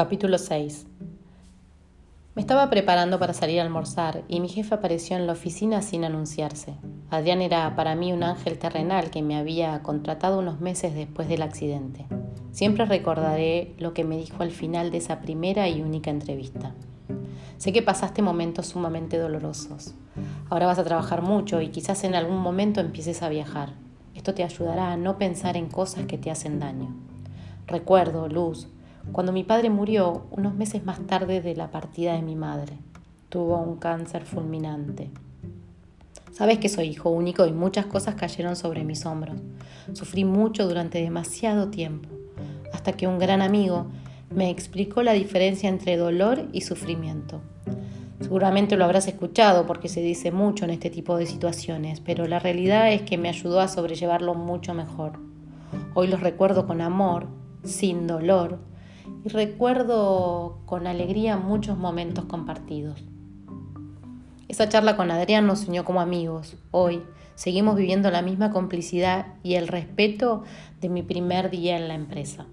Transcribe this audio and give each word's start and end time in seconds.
Capítulo 0.00 0.38
6 0.38 0.86
Me 2.34 2.40
estaba 2.40 2.70
preparando 2.70 3.18
para 3.18 3.34
salir 3.34 3.60
a 3.60 3.64
almorzar 3.64 4.22
y 4.28 4.40
mi 4.40 4.48
jefe 4.48 4.74
apareció 4.74 5.14
en 5.18 5.26
la 5.26 5.34
oficina 5.34 5.82
sin 5.82 6.06
anunciarse. 6.06 6.72
Adrián 7.10 7.42
era 7.42 7.76
para 7.76 7.94
mí 7.94 8.10
un 8.10 8.22
ángel 8.22 8.58
terrenal 8.58 9.10
que 9.10 9.20
me 9.20 9.36
había 9.36 9.82
contratado 9.82 10.38
unos 10.38 10.58
meses 10.58 10.94
después 10.94 11.28
del 11.28 11.42
accidente. 11.42 12.06
Siempre 12.50 12.86
recordaré 12.86 13.74
lo 13.76 13.92
que 13.92 14.04
me 14.04 14.16
dijo 14.16 14.42
al 14.42 14.52
final 14.52 14.90
de 14.90 14.96
esa 14.96 15.20
primera 15.20 15.68
y 15.68 15.82
única 15.82 16.08
entrevista. 16.08 16.72
Sé 17.58 17.74
que 17.74 17.82
pasaste 17.82 18.22
momentos 18.22 18.68
sumamente 18.68 19.18
dolorosos. 19.18 19.92
Ahora 20.48 20.64
vas 20.64 20.78
a 20.78 20.84
trabajar 20.84 21.20
mucho 21.20 21.60
y 21.60 21.68
quizás 21.68 22.04
en 22.04 22.14
algún 22.14 22.38
momento 22.38 22.80
empieces 22.80 23.20
a 23.20 23.28
viajar. 23.28 23.74
Esto 24.14 24.32
te 24.32 24.44
ayudará 24.44 24.92
a 24.92 24.96
no 24.96 25.18
pensar 25.18 25.58
en 25.58 25.68
cosas 25.68 26.06
que 26.06 26.16
te 26.16 26.30
hacen 26.30 26.58
daño. 26.58 26.88
Recuerdo, 27.66 28.28
Luz, 28.28 28.66
cuando 29.12 29.32
mi 29.32 29.44
padre 29.44 29.70
murió 29.70 30.26
unos 30.30 30.54
meses 30.54 30.84
más 30.84 31.00
tarde 31.06 31.40
de 31.40 31.56
la 31.56 31.70
partida 31.70 32.14
de 32.14 32.22
mi 32.22 32.36
madre. 32.36 32.78
Tuvo 33.28 33.58
un 33.58 33.76
cáncer 33.76 34.24
fulminante. 34.24 35.10
Sabes 36.32 36.58
que 36.58 36.68
soy 36.68 36.88
hijo 36.88 37.10
único 37.10 37.46
y 37.46 37.52
muchas 37.52 37.86
cosas 37.86 38.14
cayeron 38.14 38.56
sobre 38.56 38.84
mis 38.84 39.04
hombros. 39.04 39.36
Sufrí 39.92 40.24
mucho 40.24 40.66
durante 40.66 41.02
demasiado 41.02 41.68
tiempo, 41.68 42.08
hasta 42.72 42.92
que 42.92 43.06
un 43.06 43.18
gran 43.18 43.42
amigo 43.42 43.86
me 44.30 44.48
explicó 44.48 45.02
la 45.02 45.12
diferencia 45.12 45.68
entre 45.68 45.96
dolor 45.96 46.48
y 46.52 46.60
sufrimiento. 46.60 47.40
Seguramente 48.20 48.76
lo 48.76 48.84
habrás 48.84 49.08
escuchado 49.08 49.66
porque 49.66 49.88
se 49.88 50.02
dice 50.02 50.30
mucho 50.30 50.64
en 50.64 50.70
este 50.70 50.90
tipo 50.90 51.16
de 51.16 51.26
situaciones, 51.26 52.00
pero 52.00 52.26
la 52.26 52.38
realidad 52.38 52.92
es 52.92 53.02
que 53.02 53.18
me 53.18 53.28
ayudó 53.28 53.60
a 53.60 53.68
sobrellevarlo 53.68 54.34
mucho 54.34 54.72
mejor. 54.72 55.18
Hoy 55.94 56.06
los 56.06 56.20
recuerdo 56.20 56.66
con 56.66 56.80
amor, 56.80 57.26
sin 57.64 58.06
dolor, 58.06 58.58
y 59.24 59.28
recuerdo 59.28 60.60
con 60.66 60.86
alegría 60.86 61.36
muchos 61.36 61.76
momentos 61.76 62.24
compartidos. 62.24 63.02
Esa 64.48 64.68
charla 64.68 64.96
con 64.96 65.10
Adrián 65.10 65.46
nos 65.46 65.68
unió 65.68 65.84
como 65.84 66.00
amigos. 66.00 66.56
Hoy 66.70 67.02
seguimos 67.36 67.76
viviendo 67.76 68.10
la 68.10 68.22
misma 68.22 68.50
complicidad 68.50 69.26
y 69.42 69.54
el 69.54 69.68
respeto 69.68 70.42
de 70.80 70.88
mi 70.88 71.02
primer 71.02 71.50
día 71.50 71.76
en 71.76 71.88
la 71.88 71.94
empresa. 71.94 72.46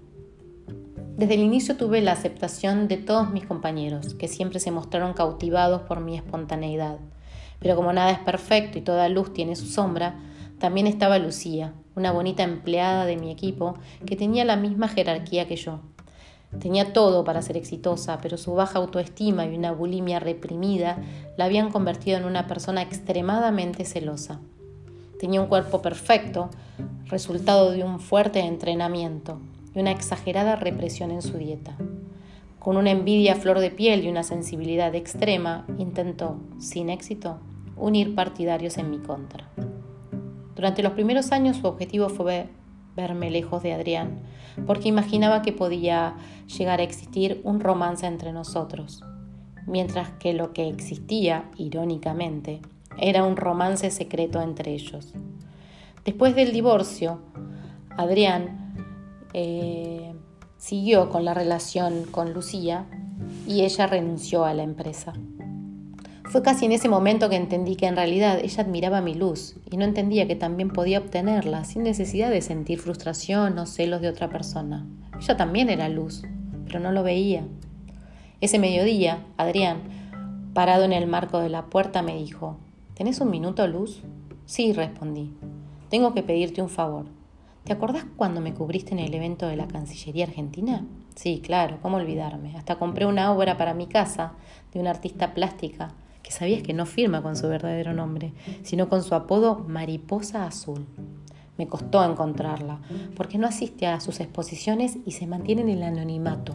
Desde 1.16 1.34
el 1.34 1.40
inicio 1.40 1.76
tuve 1.76 2.00
la 2.00 2.12
aceptación 2.12 2.86
de 2.86 2.96
todos 2.96 3.30
mis 3.30 3.44
compañeros, 3.44 4.14
que 4.14 4.28
siempre 4.28 4.60
se 4.60 4.70
mostraron 4.70 5.14
cautivados 5.14 5.82
por 5.82 6.00
mi 6.00 6.16
espontaneidad. 6.16 6.98
Pero 7.58 7.74
como 7.74 7.92
nada 7.92 8.12
es 8.12 8.20
perfecto 8.20 8.78
y 8.78 8.82
toda 8.82 9.08
luz 9.08 9.32
tiene 9.32 9.56
su 9.56 9.66
sombra, 9.66 10.14
también 10.60 10.86
estaba 10.86 11.18
Lucía, 11.18 11.74
una 11.96 12.12
bonita 12.12 12.44
empleada 12.44 13.04
de 13.04 13.16
mi 13.16 13.32
equipo 13.32 13.74
que 14.06 14.14
tenía 14.14 14.44
la 14.44 14.54
misma 14.54 14.86
jerarquía 14.86 15.48
que 15.48 15.56
yo. 15.56 15.80
Tenía 16.60 16.92
todo 16.92 17.24
para 17.24 17.42
ser 17.42 17.56
exitosa, 17.56 18.18
pero 18.22 18.38
su 18.38 18.54
baja 18.54 18.78
autoestima 18.78 19.46
y 19.46 19.54
una 19.54 19.72
bulimia 19.72 20.18
reprimida 20.18 20.98
la 21.36 21.44
habían 21.44 21.70
convertido 21.70 22.16
en 22.16 22.24
una 22.24 22.46
persona 22.46 22.82
extremadamente 22.82 23.84
celosa. 23.84 24.40
Tenía 25.20 25.40
un 25.40 25.48
cuerpo 25.48 25.82
perfecto, 25.82 26.48
resultado 27.06 27.70
de 27.72 27.84
un 27.84 28.00
fuerte 28.00 28.40
entrenamiento 28.40 29.40
y 29.74 29.80
una 29.80 29.90
exagerada 29.90 30.56
represión 30.56 31.10
en 31.10 31.22
su 31.22 31.36
dieta. 31.36 31.76
Con 32.58 32.76
una 32.76 32.90
envidia 32.90 33.34
a 33.34 33.36
flor 33.36 33.60
de 33.60 33.70
piel 33.70 34.04
y 34.04 34.08
una 34.08 34.22
sensibilidad 34.22 34.94
extrema, 34.94 35.66
intentó, 35.78 36.38
sin 36.58 36.88
éxito, 36.88 37.38
unir 37.76 38.14
partidarios 38.14 38.78
en 38.78 38.90
mi 38.90 38.98
contra. 38.98 39.48
Durante 40.56 40.82
los 40.82 40.92
primeros 40.92 41.30
años 41.30 41.58
su 41.58 41.66
objetivo 41.66 42.08
fue 42.08 42.48
verme 42.98 43.30
lejos 43.30 43.62
de 43.62 43.72
Adrián, 43.72 44.18
porque 44.66 44.88
imaginaba 44.88 45.40
que 45.42 45.52
podía 45.52 46.16
llegar 46.58 46.80
a 46.80 46.82
existir 46.82 47.40
un 47.44 47.60
romance 47.60 48.04
entre 48.06 48.32
nosotros, 48.32 49.04
mientras 49.66 50.10
que 50.18 50.32
lo 50.32 50.52
que 50.52 50.68
existía, 50.68 51.48
irónicamente, 51.56 52.60
era 52.98 53.22
un 53.22 53.36
romance 53.36 53.92
secreto 53.92 54.42
entre 54.42 54.72
ellos. 54.72 55.14
Después 56.04 56.34
del 56.34 56.52
divorcio, 56.52 57.20
Adrián 57.96 58.74
eh, 59.32 60.12
siguió 60.56 61.08
con 61.08 61.24
la 61.24 61.34
relación 61.34 62.02
con 62.10 62.32
Lucía 62.32 62.86
y 63.46 63.62
ella 63.62 63.86
renunció 63.86 64.44
a 64.44 64.54
la 64.54 64.64
empresa. 64.64 65.12
Fue 66.28 66.42
casi 66.42 66.66
en 66.66 66.72
ese 66.72 66.90
momento 66.90 67.30
que 67.30 67.36
entendí 67.36 67.74
que 67.74 67.86
en 67.86 67.96
realidad 67.96 68.38
ella 68.42 68.62
admiraba 68.62 69.00
mi 69.00 69.14
luz 69.14 69.56
y 69.70 69.78
no 69.78 69.84
entendía 69.84 70.26
que 70.26 70.36
también 70.36 70.68
podía 70.68 70.98
obtenerla 70.98 71.64
sin 71.64 71.84
necesidad 71.84 72.28
de 72.30 72.42
sentir 72.42 72.80
frustración 72.80 73.58
o 73.58 73.64
celos 73.64 74.02
de 74.02 74.08
otra 74.08 74.28
persona. 74.28 74.86
Ella 75.18 75.38
también 75.38 75.70
era 75.70 75.88
luz, 75.88 76.24
pero 76.66 76.80
no 76.80 76.92
lo 76.92 77.02
veía. 77.02 77.44
Ese 78.42 78.58
mediodía, 78.58 79.24
Adrián, 79.38 79.80
parado 80.52 80.84
en 80.84 80.92
el 80.92 81.06
marco 81.06 81.38
de 81.38 81.48
la 81.48 81.64
puerta, 81.64 82.02
me 82.02 82.18
dijo, 82.18 82.58
¿Tenés 82.94 83.22
un 83.22 83.30
minuto, 83.30 83.66
Luz? 83.66 84.02
Sí, 84.44 84.74
respondí. 84.74 85.32
Tengo 85.88 86.12
que 86.12 86.22
pedirte 86.22 86.60
un 86.60 86.68
favor. 86.68 87.06
¿Te 87.64 87.72
acordás 87.72 88.04
cuando 88.16 88.42
me 88.42 88.52
cubriste 88.52 88.92
en 88.92 88.98
el 88.98 89.14
evento 89.14 89.46
de 89.46 89.56
la 89.56 89.66
Cancillería 89.66 90.26
Argentina? 90.26 90.84
Sí, 91.14 91.40
claro, 91.42 91.78
¿cómo 91.80 91.96
olvidarme? 91.96 92.54
Hasta 92.54 92.76
compré 92.76 93.06
una 93.06 93.32
obra 93.32 93.56
para 93.56 93.72
mi 93.72 93.86
casa 93.86 94.34
de 94.74 94.80
una 94.80 94.90
artista 94.90 95.32
plástica 95.32 95.94
que 96.28 96.34
sabías 96.34 96.62
que 96.62 96.74
no 96.74 96.84
firma 96.84 97.22
con 97.22 97.36
su 97.36 97.48
verdadero 97.48 97.94
nombre, 97.94 98.34
sino 98.62 98.90
con 98.90 99.02
su 99.02 99.14
apodo 99.14 99.64
Mariposa 99.66 100.44
Azul. 100.44 100.84
Me 101.56 101.68
costó 101.68 102.04
encontrarla, 102.04 102.80
porque 103.16 103.38
no 103.38 103.46
asiste 103.46 103.86
a 103.86 103.98
sus 103.98 104.20
exposiciones 104.20 104.98
y 105.06 105.12
se 105.12 105.26
mantiene 105.26 105.62
en 105.62 105.70
el 105.70 105.82
anonimato. 105.82 106.54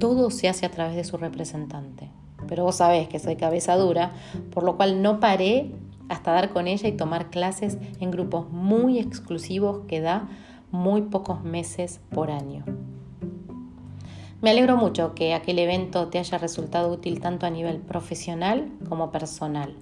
Todo 0.00 0.30
se 0.30 0.48
hace 0.48 0.66
a 0.66 0.72
través 0.72 0.96
de 0.96 1.04
su 1.04 1.16
representante. 1.16 2.10
Pero 2.48 2.64
vos 2.64 2.74
sabés 2.74 3.06
que 3.06 3.20
soy 3.20 3.36
cabeza 3.36 3.76
dura, 3.76 4.10
por 4.50 4.64
lo 4.64 4.76
cual 4.76 5.00
no 5.00 5.20
paré 5.20 5.70
hasta 6.08 6.32
dar 6.32 6.52
con 6.52 6.66
ella 6.66 6.88
y 6.88 6.96
tomar 6.96 7.30
clases 7.30 7.78
en 8.00 8.10
grupos 8.10 8.50
muy 8.50 8.98
exclusivos 8.98 9.82
que 9.86 10.00
da 10.00 10.28
muy 10.72 11.02
pocos 11.02 11.44
meses 11.44 12.00
por 12.10 12.32
año. 12.32 12.64
Me 14.42 14.50
alegro 14.50 14.76
mucho 14.76 15.14
que 15.14 15.34
aquel 15.34 15.60
evento 15.60 16.08
te 16.08 16.18
haya 16.18 16.36
resultado 16.36 16.92
útil 16.92 17.20
tanto 17.20 17.46
a 17.46 17.50
nivel 17.50 17.78
profesional 17.78 18.72
como 18.88 19.12
personal. 19.12 19.76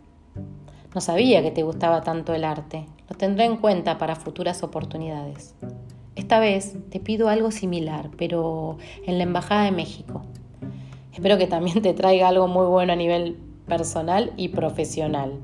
No 0.94 1.00
sabía 1.00 1.43
que 1.43 1.50
te 1.50 1.62
gustaba 1.62 2.03
tanto 2.03 2.34
el 2.34 2.44
arte. 2.44 2.84
Lo 3.09 3.16
tendré 3.16 3.47
en 3.47 3.56
cuenta 3.56 3.97
para 3.97 4.16
futuras 4.16 4.62
oportunidades. 4.62 5.54
Esta 6.15 6.41
vez 6.41 6.76
te 6.91 7.00
pido 7.00 7.31
algo 7.31 7.53
similar, 7.53 8.10
pero 8.19 8.76
en 9.06 9.16
la 9.16 9.25
Embajada 9.25 9.65
de 9.65 9.70
México. 9.70 10.26
Espero 11.15 11.38
que 11.38 11.47
también 11.47 11.81
te 11.81 11.94
traiga 11.94 12.28
algo 12.28 12.47
muy 12.47 12.66
bueno 12.66 12.93
a 12.93 12.97
nivel 12.97 13.38
personal 13.66 14.34
y 14.37 14.49
profesional. 14.49 15.41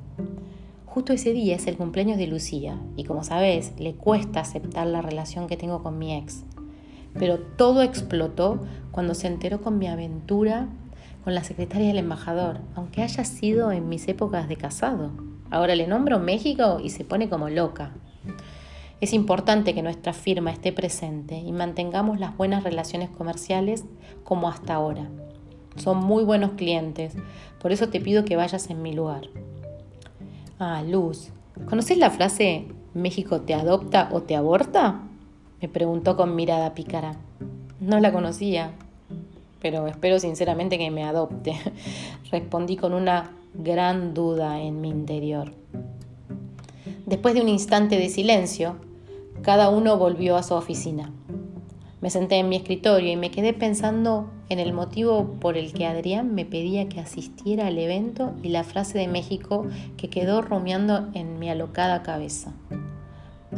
Justo 0.85 1.15
ese 1.15 1.33
día 1.33 1.57
es 1.57 1.67
el 1.67 1.79
cumpleaños 1.79 2.19
de 2.19 2.27
Lucía 2.27 2.79
y 2.97 3.05
como 3.05 3.25
sabes, 3.25 3.73
le 3.79 3.95
cuesta 3.95 4.41
aceptar 4.41 4.87
la 4.87 5.01
relación 5.01 5.47
que 5.47 5.57
tengo 5.57 5.83
con 5.83 5.99
mi 5.99 6.15
ex 6.15 6.45
pero 7.19 7.39
todo 7.39 7.83
explotó 7.83 8.61
cuando 8.91 9.15
se 9.15 9.27
enteró 9.27 9.61
con 9.61 9.79
mi 9.79 9.87
aventura 9.89 10.69
con 11.27 11.35
la 11.35 11.43
secretaria 11.43 11.89
del 11.89 11.99
embajador, 11.99 12.61
aunque 12.77 13.03
haya 13.03 13.25
sido 13.25 13.73
en 13.73 13.89
mis 13.89 14.07
épocas 14.07 14.49
de 14.49 14.55
casado. 14.55 15.11
Ahora 15.51 15.75
le 15.75 15.89
nombro 15.89 16.21
México 16.21 16.79
y 16.81 16.91
se 16.91 17.05
pone 17.05 17.29
como 17.29 17.49
loca. 17.49 17.91
Es 19.01 19.13
importante 19.13 19.75
que 19.75 19.83
nuestra 19.83 20.13
firma 20.13 20.53
esté 20.53 20.73
presente 20.73 21.35
y 21.37 21.51
mantengamos 21.51 22.21
las 22.21 22.37
buenas 22.37 22.63
relaciones 22.63 23.11
comerciales 23.11 23.85
como 24.23 24.49
hasta 24.49 24.75
ahora. 24.75 25.09
Son 25.75 25.99
muy 25.99 26.23
buenos 26.23 26.53
clientes, 26.53 27.15
por 27.61 27.73
eso 27.73 27.89
te 27.89 28.01
pido 28.01 28.25
que 28.25 28.37
vayas 28.37 28.71
en 28.71 28.81
mi 28.81 28.93
lugar. 28.93 29.23
Ah, 30.61 30.85
Luz, 30.87 31.31
¿conoces 31.69 31.99
la 31.99 32.11
frase 32.11 32.69
México 32.95 33.41
te 33.41 33.53
adopta 33.53 34.11
o 34.13 34.23
te 34.23 34.37
aborta? 34.37 35.03
Me 35.61 35.69
preguntó 35.69 36.17
con 36.17 36.37
mirada 36.37 36.75
pícara. 36.75 37.17
No 37.81 37.99
la 38.01 38.13
conocía, 38.13 38.73
pero 39.61 39.87
espero 39.87 40.19
sinceramente 40.19 40.79
que 40.79 40.91
me 40.91 41.05
adopte. 41.05 41.55
Respondí 42.31 42.77
con 42.77 42.93
una 42.93 43.33
gran 43.55 44.15
duda 44.15 44.61
en 44.61 44.81
mi 44.81 44.91
interior. 44.91 45.53
Después 47.07 47.35
de 47.35 47.41
un 47.41 47.49
instante 47.49 47.99
de 47.99 48.09
silencio, 48.09 48.77
cada 49.43 49.71
uno 49.71 49.97
volvió 49.97 50.37
a 50.37 50.43
su 50.43 50.55
oficina. 50.55 51.13
Me 52.01 52.11
senté 52.11 52.37
en 52.37 52.49
mi 52.49 52.57
escritorio 52.57 53.11
y 53.11 53.17
me 53.17 53.31
quedé 53.31 53.55
pensando 53.55 54.31
en 54.49 54.59
el 54.59 54.73
motivo 54.73 55.37
por 55.41 55.57
el 55.57 55.73
que 55.73 55.87
Adrián 55.87 56.35
me 56.35 56.45
pedía 56.45 56.89
que 56.89 57.01
asistiera 57.01 57.67
al 57.67 57.79
evento 57.79 58.35
y 58.43 58.51
la 58.51 58.65
frase 58.65 58.99
de 58.99 59.09
México 59.09 59.67
que 59.97 60.11
quedó 60.11 60.43
rumiando 60.43 61.09
en 61.15 61.39
mi 61.39 61.49
alocada 61.49 62.03
cabeza. 62.03 62.53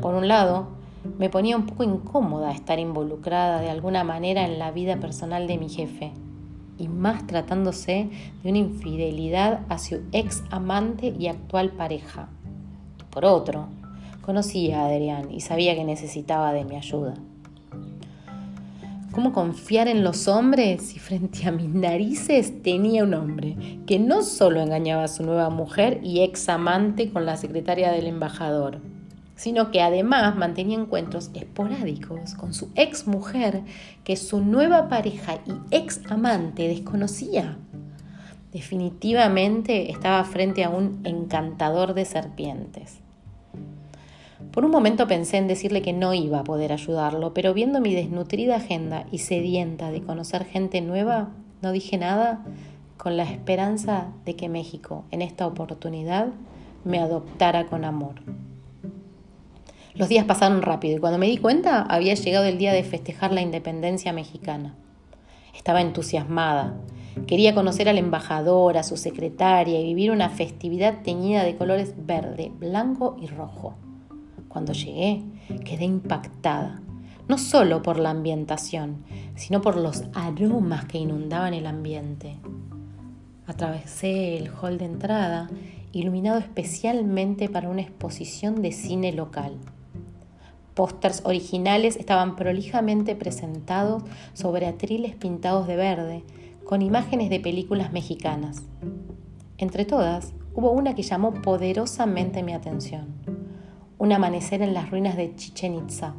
Por 0.01 0.15
un 0.15 0.29
lado, 0.29 0.78
me 1.19 1.31
ponía 1.31 1.57
un 1.57 1.67
poco 1.67 1.85
incómoda 1.85 2.53
estar 2.53 2.79
involucrada 2.79 3.61
de 3.61 3.71
alguna 3.71 4.05
manera 4.05 4.45
en 4.45 4.59
la 4.59 4.71
vida 4.71 4.99
personal 4.99 5.47
de 5.47 5.59
mi 5.59 5.69
jefe, 5.69 6.13
y 6.79 6.89
más 6.89 7.27
tratándose 7.27 8.09
de 8.43 8.49
una 8.51 8.59
infidelidad 8.59 9.61
a 9.69 9.79
su 9.79 10.01
ex 10.13 10.43
amante 10.51 11.15
y 11.19 11.27
actual 11.27 11.71
pareja. 11.71 12.29
Por 13.11 13.25
otro, 13.25 13.67
conocía 14.23 14.83
a 14.83 14.87
Adrián 14.87 15.31
y 15.31 15.41
sabía 15.41 15.75
que 15.75 15.85
necesitaba 15.85 16.53
de 16.53 16.65
mi 16.65 16.77
ayuda. 16.77 17.15
¿Cómo 19.11 19.33
confiar 19.33 19.89
en 19.89 20.05
los 20.05 20.29
hombres 20.29 20.83
si 20.83 21.01
frente 21.01 21.49
a 21.49 21.51
mis 21.51 21.69
narices 21.69 22.63
tenía 22.63 23.03
un 23.03 23.15
hombre 23.15 23.81
que 23.87 23.99
no 23.99 24.23
solo 24.23 24.61
engañaba 24.61 25.05
a 25.05 25.09
su 25.09 25.25
nueva 25.25 25.51
mujer 25.51 25.99
y 26.05 26.21
ex 26.21 26.49
amante 26.49 27.11
con 27.11 27.27
la 27.27 27.37
secretaria 27.37 27.91
del 27.91 28.07
embajador, 28.07 28.81
sino 29.39 29.71
que 29.71 29.81
además 29.81 30.37
mantenía 30.37 30.77
encuentros 30.77 31.31
esporádicos 31.33 32.35
con 32.35 32.53
su 32.53 32.71
ex 32.75 33.07
mujer 33.07 33.63
que 34.03 34.17
su 34.17 34.41
nueva 34.41 34.89
pareja 34.89 35.39
y 35.47 35.53
ex 35.71 36.01
amante 36.11 36.67
desconocía? 36.67 37.57
Definitivamente 38.53 39.93
estaba 39.93 40.25
frente 40.25 40.65
a 40.65 40.71
un 40.71 41.01
encantador 41.05 41.95
de 41.95 42.05
serpientes. 42.05 42.99
Por 44.53 44.65
un 44.65 44.73
momento 44.73 45.07
pensé 45.07 45.37
en 45.37 45.47
decirle 45.47 45.83
que 45.83 45.93
no 45.93 46.15
iba 46.15 46.41
a 46.41 46.45
poder 46.45 46.73
ayudarlo, 46.73 47.33
pero 47.33 47.55
viendo 47.55 47.81
mi 47.81 47.95
desnutrida 47.95 48.57
agenda 48.57 49.07
y 49.13 49.19
sedienta 49.19 49.93
de 49.93 50.03
conocer 50.03 50.47
gente 50.47 50.81
nueva, 50.81 51.29
no 51.63 51.71
dije 51.71 51.97
nada 51.97 52.45
con 52.97 53.17
la 53.17 53.23
esperanza 53.23 54.09
de 54.25 54.35
que 54.35 54.49
México, 54.49 55.05
en 55.13 55.23
esta 55.23 55.47
oportunidad, 55.47 56.29
me 56.85 56.99
adoptara 56.99 57.67
con 57.67 57.85
amor. 57.85 58.17
Los 59.95 60.09
días 60.09 60.25
pasaron 60.27 60.63
rápido 60.63 60.97
y 60.97 61.01
cuando 61.01 61.19
me 61.19 61.27
di 61.27 61.39
cuenta 61.39 61.83
había 61.83 62.15
llegado 62.15 62.45
el 62.45 62.59
día 62.59 62.73
de 62.73 62.85
festejar 62.85 63.33
la 63.33 63.41
independencia 63.41 64.13
mexicana. 64.13 64.75
Estaba 65.55 65.81
entusiasmada. 65.81 66.77
Quería 67.27 67.55
conocer 67.55 67.89
al 67.89 67.99
embajador, 67.99 68.77
a 68.77 68.85
su 68.85 68.97
secretaria 68.97 69.81
y 69.81 69.85
vivir 69.85 70.11
una 70.11 70.29
festividad 70.31 71.03
teñida 71.03 71.43
de 71.43 71.57
colores 71.57 71.95
verde, 71.97 72.53
blanco 72.55 73.17
y 73.21 73.27
rojo. 73.27 73.75
Cuando 74.49 74.73
llegué, 74.73 75.25
quedé 75.65 75.85
impactada, 75.85 76.81
no 77.27 77.39
solo 77.39 77.83
por 77.83 77.99
la 77.99 78.11
ambientación, 78.11 79.05
sino 79.35 79.61
por 79.61 79.77
los 79.77 80.05
aromas 80.15 80.85
que 80.85 80.99
inundaban 80.99 81.55
el 81.55 81.67
ambiente. 81.67 82.37
Atravesé 83.47 84.37
el 84.37 84.51
hall 84.51 84.79
de 84.79 84.85
entrada, 84.85 85.49
iluminado 85.93 86.39
especialmente 86.39 87.49
para 87.49 87.69
una 87.69 87.83
exposición 87.83 88.63
de 88.63 88.73
cine 88.73 89.13
local. 89.13 89.57
Pósters 90.79 91.23
originales 91.25 91.97
estaban 91.97 92.37
prolijamente 92.37 93.17
presentados 93.17 94.05
sobre 94.33 94.65
atriles 94.69 95.17
pintados 95.17 95.67
de 95.67 95.75
verde, 95.75 96.23
con 96.65 96.83
imágenes 96.83 97.31
de 97.31 97.41
películas 97.41 97.93
mexicanas. 97.93 98.63
Entre 99.57 99.85
todas, 99.85 100.35
hubo 100.55 100.71
una 100.71 100.95
que 100.95 101.03
llamó 101.03 101.35
poderosamente 101.43 102.45
mi 102.45 102.53
atención 102.53 103.09
un 103.99 104.13
amanecer 104.13 104.63
en 104.63 104.73
las 104.73 104.89
ruinas 104.89 105.17
de 105.17 105.35
Chichen 105.35 105.75
Itza. 105.75 106.15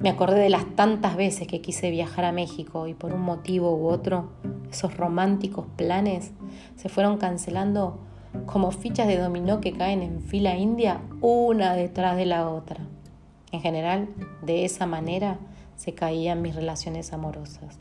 Me 0.00 0.08
acordé 0.08 0.40
de 0.40 0.50
las 0.50 0.66
tantas 0.74 1.14
veces 1.14 1.46
que 1.46 1.60
quise 1.60 1.92
viajar 1.92 2.24
a 2.24 2.32
México 2.32 2.88
y 2.88 2.94
por 2.94 3.12
un 3.12 3.22
motivo 3.22 3.76
u 3.76 3.86
otro, 3.86 4.32
esos 4.72 4.96
románticos 4.96 5.66
planes 5.76 6.32
se 6.74 6.88
fueron 6.88 7.16
cancelando 7.16 8.00
como 8.44 8.72
fichas 8.72 9.06
de 9.06 9.18
dominó 9.18 9.60
que 9.60 9.72
caen 9.72 10.02
en 10.02 10.20
fila 10.20 10.56
india 10.56 11.00
una 11.20 11.74
detrás 11.74 12.16
de 12.16 12.26
la 12.26 12.48
otra. 12.48 12.88
En 13.52 13.60
general, 13.60 14.08
de 14.42 14.64
esa 14.64 14.86
manera 14.86 15.38
se 15.76 15.94
caían 15.94 16.42
mis 16.42 16.54
relaciones 16.54 17.12
amorosas. 17.12 17.78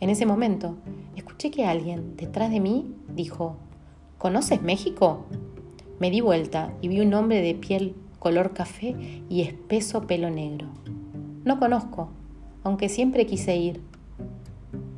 En 0.00 0.10
ese 0.10 0.26
momento, 0.26 0.76
escuché 1.16 1.50
que 1.50 1.64
alguien 1.64 2.16
detrás 2.16 2.50
de 2.50 2.60
mí 2.60 2.94
dijo, 3.08 3.56
¿Conoces 4.18 4.62
México? 4.62 5.24
Me 5.98 6.10
di 6.10 6.20
vuelta 6.20 6.72
y 6.80 6.88
vi 6.88 7.00
un 7.00 7.14
hombre 7.14 7.40
de 7.42 7.54
piel 7.54 7.96
color 8.18 8.52
café 8.52 8.94
y 9.28 9.42
espeso 9.42 10.06
pelo 10.06 10.30
negro. 10.30 10.68
No 11.44 11.58
conozco, 11.58 12.10
aunque 12.62 12.88
siempre 12.88 13.26
quise 13.26 13.56
ir. 13.56 13.80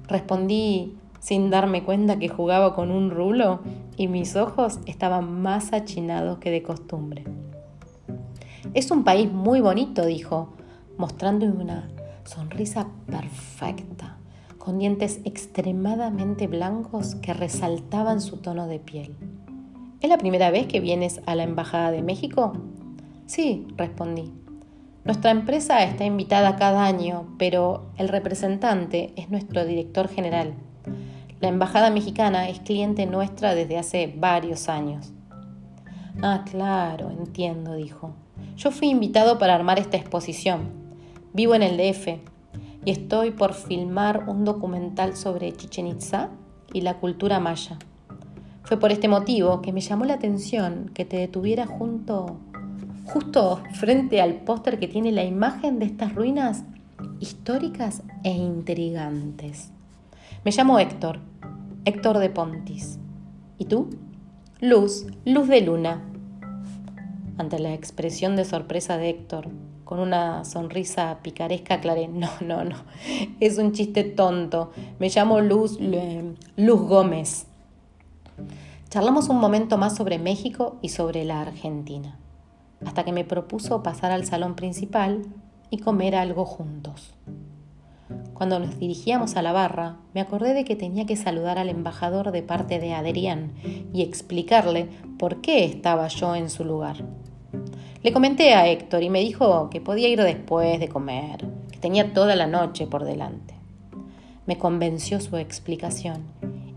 Respondí 0.08 0.96
sin 1.20 1.48
darme 1.48 1.84
cuenta 1.84 2.18
que 2.18 2.28
jugaba 2.28 2.74
con 2.74 2.90
un 2.90 3.10
rulo 3.10 3.60
y 3.96 4.08
mis 4.08 4.36
ojos 4.36 4.80
estaban 4.84 5.40
más 5.40 5.72
achinados 5.72 6.38
que 6.38 6.50
de 6.50 6.62
costumbre. 6.62 7.24
Es 8.74 8.90
un 8.90 9.04
país 9.04 9.32
muy 9.32 9.60
bonito, 9.60 10.04
dijo, 10.04 10.48
mostrándome 10.98 11.62
una 11.62 11.88
sonrisa 12.24 12.88
perfecta, 13.06 14.18
con 14.58 14.80
dientes 14.80 15.20
extremadamente 15.24 16.48
blancos 16.48 17.14
que 17.14 17.32
resaltaban 17.34 18.20
su 18.20 18.38
tono 18.38 18.66
de 18.66 18.80
piel. 18.80 19.16
¿Es 20.00 20.10
la 20.10 20.18
primera 20.18 20.50
vez 20.50 20.66
que 20.66 20.80
vienes 20.80 21.20
a 21.24 21.36
la 21.36 21.44
Embajada 21.44 21.92
de 21.92 22.02
México? 22.02 22.52
Sí, 23.26 23.68
respondí. 23.76 24.32
Nuestra 25.04 25.30
empresa 25.30 25.84
está 25.84 26.04
invitada 26.04 26.56
cada 26.56 26.84
año, 26.84 27.28
pero 27.38 27.92
el 27.96 28.08
representante 28.08 29.12
es 29.14 29.30
nuestro 29.30 29.64
director 29.64 30.08
general. 30.08 30.54
La 31.40 31.46
Embajada 31.46 31.90
Mexicana 31.90 32.48
es 32.48 32.58
cliente 32.58 33.06
nuestra 33.06 33.54
desde 33.54 33.78
hace 33.78 34.12
varios 34.16 34.68
años. 34.68 35.12
Ah, 36.22 36.44
claro, 36.50 37.10
entiendo, 37.10 37.74
dijo. 37.76 38.16
Yo 38.56 38.70
fui 38.70 38.88
invitado 38.88 39.38
para 39.38 39.54
armar 39.54 39.78
esta 39.78 39.96
exposición. 39.96 40.70
Vivo 41.32 41.54
en 41.54 41.62
el 41.62 41.76
DF 41.76 42.20
y 42.84 42.90
estoy 42.90 43.32
por 43.32 43.54
filmar 43.54 44.28
un 44.28 44.44
documental 44.44 45.16
sobre 45.16 45.52
Chichen 45.52 45.88
Itza 45.88 46.30
y 46.72 46.82
la 46.82 46.98
cultura 46.98 47.40
maya. 47.40 47.78
Fue 48.62 48.78
por 48.78 48.92
este 48.92 49.08
motivo 49.08 49.60
que 49.60 49.72
me 49.72 49.80
llamó 49.80 50.04
la 50.04 50.14
atención 50.14 50.90
que 50.94 51.04
te 51.04 51.16
detuviera 51.16 51.66
junto 51.66 52.38
justo 53.04 53.62
frente 53.72 54.22
al 54.22 54.36
póster 54.36 54.78
que 54.78 54.88
tiene 54.88 55.12
la 55.12 55.24
imagen 55.24 55.78
de 55.78 55.86
estas 55.86 56.14
ruinas 56.14 56.64
históricas 57.20 58.02
e 58.22 58.30
intrigantes. 58.30 59.72
Me 60.44 60.52
llamo 60.52 60.78
Héctor, 60.78 61.20
Héctor 61.84 62.18
de 62.18 62.30
Pontis. 62.30 62.98
¿Y 63.58 63.66
tú? 63.66 63.90
Luz, 64.60 65.06
luz 65.24 65.48
de 65.48 65.60
luna. 65.60 66.02
Ante 67.38 67.58
la 67.58 67.74
expresión 67.74 68.36
de 68.36 68.44
sorpresa 68.44 68.96
de 68.96 69.10
Héctor, 69.10 69.48
con 69.84 69.98
una 69.98 70.44
sonrisa 70.44 71.18
picaresca 71.22 71.74
aclaré, 71.74 72.08
no, 72.08 72.30
no, 72.40 72.64
no, 72.64 72.76
es 73.40 73.58
un 73.58 73.72
chiste 73.72 74.04
tonto. 74.04 74.72
Me 74.98 75.08
llamo 75.08 75.40
Luz, 75.40 75.78
Luz 76.56 76.80
Gómez. 76.82 77.46
Charlamos 78.88 79.28
un 79.28 79.38
momento 79.38 79.78
más 79.78 79.96
sobre 79.96 80.18
México 80.18 80.78
y 80.80 80.90
sobre 80.90 81.24
la 81.24 81.40
Argentina 81.40 82.18
hasta 82.86 83.04
que 83.04 83.12
me 83.12 83.24
propuso 83.24 83.82
pasar 83.82 84.12
al 84.12 84.24
salón 84.24 84.54
principal 84.54 85.22
y 85.70 85.78
comer 85.78 86.14
algo 86.14 86.44
juntos. 86.44 87.14
Cuando 88.34 88.58
nos 88.58 88.78
dirigíamos 88.78 89.36
a 89.36 89.42
la 89.42 89.52
barra, 89.52 89.96
me 90.12 90.20
acordé 90.20 90.54
de 90.54 90.64
que 90.64 90.76
tenía 90.76 91.06
que 91.06 91.16
saludar 91.16 91.58
al 91.58 91.68
embajador 91.68 92.32
de 92.32 92.42
parte 92.42 92.78
de 92.78 92.92
Adrián 92.92 93.52
y 93.92 94.02
explicarle 94.02 94.88
por 95.18 95.40
qué 95.40 95.64
estaba 95.64 96.08
yo 96.08 96.34
en 96.34 96.50
su 96.50 96.64
lugar. 96.64 97.04
Le 98.02 98.12
comenté 98.12 98.54
a 98.54 98.68
Héctor 98.68 99.02
y 99.02 99.10
me 99.10 99.20
dijo 99.20 99.70
que 99.70 99.80
podía 99.80 100.08
ir 100.08 100.20
después 100.20 100.78
de 100.78 100.88
comer, 100.88 101.46
que 101.70 101.78
tenía 101.78 102.12
toda 102.12 102.36
la 102.36 102.46
noche 102.46 102.86
por 102.86 103.04
delante. 103.04 103.54
Me 104.46 104.58
convenció 104.58 105.20
su 105.20 105.38
explicación 105.38 106.24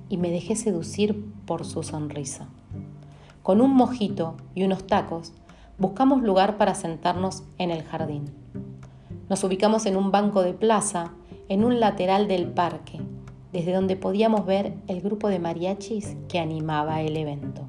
y 0.10 0.18
me 0.18 0.32
dejé 0.32 0.56
seducir 0.56 1.26
por 1.46 1.66
su 1.66 1.84
sonrisa. 1.84 2.48
Con 3.44 3.62
un 3.62 3.74
mojito 3.76 4.36
y 4.56 4.64
unos 4.64 4.88
tacos, 4.88 5.34
buscamos 5.78 6.24
lugar 6.24 6.58
para 6.58 6.76
sentarnos 6.76 7.44
en 7.58 7.72
el 7.72 7.84
jardín. 7.84 8.34
Nos 9.30 9.44
ubicamos 9.44 9.86
en 9.86 9.98
un 9.98 10.12
banco 10.12 10.44
de 10.44 10.54
plaza, 10.54 11.14
en 11.50 11.66
un 11.66 11.80
lateral 11.80 12.28
del 12.28 12.48
parque, 12.48 13.02
desde 13.52 13.74
donde 13.74 13.96
podíamos 13.96 14.46
ver 14.46 14.74
el 14.88 15.02
grupo 15.02 15.28
de 15.28 15.40
mariachis 15.40 16.16
que 16.30 16.40
animaba 16.40 17.02
el 17.02 17.18
evento. 17.18 17.68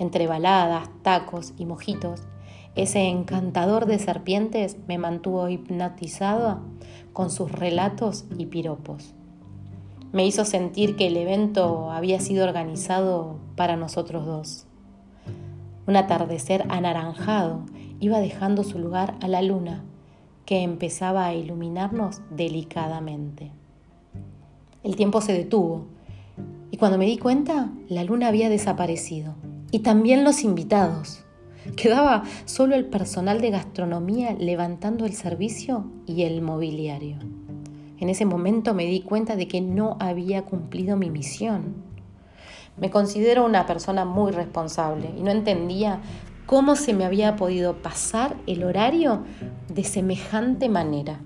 Entre 0.00 0.26
baladas, 0.26 0.88
tacos 1.02 1.52
y 1.58 1.66
mojitos, 1.66 2.22
ese 2.74 3.02
encantador 3.02 3.84
de 3.84 3.98
serpientes 3.98 4.78
me 4.88 4.96
mantuvo 4.96 5.46
hipnotizado 5.50 6.60
con 7.12 7.30
sus 7.30 7.52
relatos 7.52 8.24
y 8.38 8.46
piropos. 8.46 9.12
Me 10.12 10.26
hizo 10.26 10.46
sentir 10.46 10.96
que 10.96 11.08
el 11.08 11.18
evento 11.18 11.90
había 11.90 12.18
sido 12.18 12.44
organizado 12.44 13.40
para 13.56 13.76
nosotros 13.76 14.24
dos. 14.24 14.66
Un 15.86 15.96
atardecer 15.96 16.64
anaranjado 16.70 17.66
iba 18.00 18.20
dejando 18.20 18.64
su 18.64 18.78
lugar 18.78 19.18
a 19.20 19.28
la 19.28 19.42
luna, 19.42 19.84
que 20.46 20.62
empezaba 20.62 21.26
a 21.26 21.34
iluminarnos 21.34 22.22
delicadamente. 22.30 23.52
El 24.82 24.96
tiempo 24.96 25.20
se 25.20 25.34
detuvo 25.34 25.88
y 26.70 26.78
cuando 26.78 26.96
me 26.96 27.04
di 27.04 27.18
cuenta, 27.18 27.70
la 27.90 28.02
luna 28.02 28.28
había 28.28 28.48
desaparecido 28.48 29.34
y 29.70 29.80
también 29.80 30.24
los 30.24 30.42
invitados. 30.44 31.24
Quedaba 31.76 32.24
solo 32.46 32.74
el 32.74 32.86
personal 32.86 33.40
de 33.40 33.50
gastronomía 33.50 34.34
levantando 34.38 35.04
el 35.04 35.12
servicio 35.12 35.90
y 36.06 36.22
el 36.22 36.42
mobiliario. 36.42 37.18
En 37.98 38.08
ese 38.08 38.24
momento 38.24 38.72
me 38.72 38.86
di 38.86 39.02
cuenta 39.02 39.36
de 39.36 39.46
que 39.46 39.60
no 39.60 39.96
había 40.00 40.42
cumplido 40.42 40.96
mi 40.96 41.10
misión. 41.10 41.74
Me 42.78 42.90
considero 42.90 43.44
una 43.44 43.66
persona 43.66 44.06
muy 44.06 44.32
responsable 44.32 45.10
y 45.16 45.22
no 45.22 45.30
entendía 45.30 46.00
cómo 46.46 46.76
se 46.76 46.94
me 46.94 47.04
había 47.04 47.36
podido 47.36 47.82
pasar 47.82 48.36
el 48.46 48.64
horario 48.64 49.24
de 49.68 49.84
semejante 49.84 50.70
manera. 50.70 51.20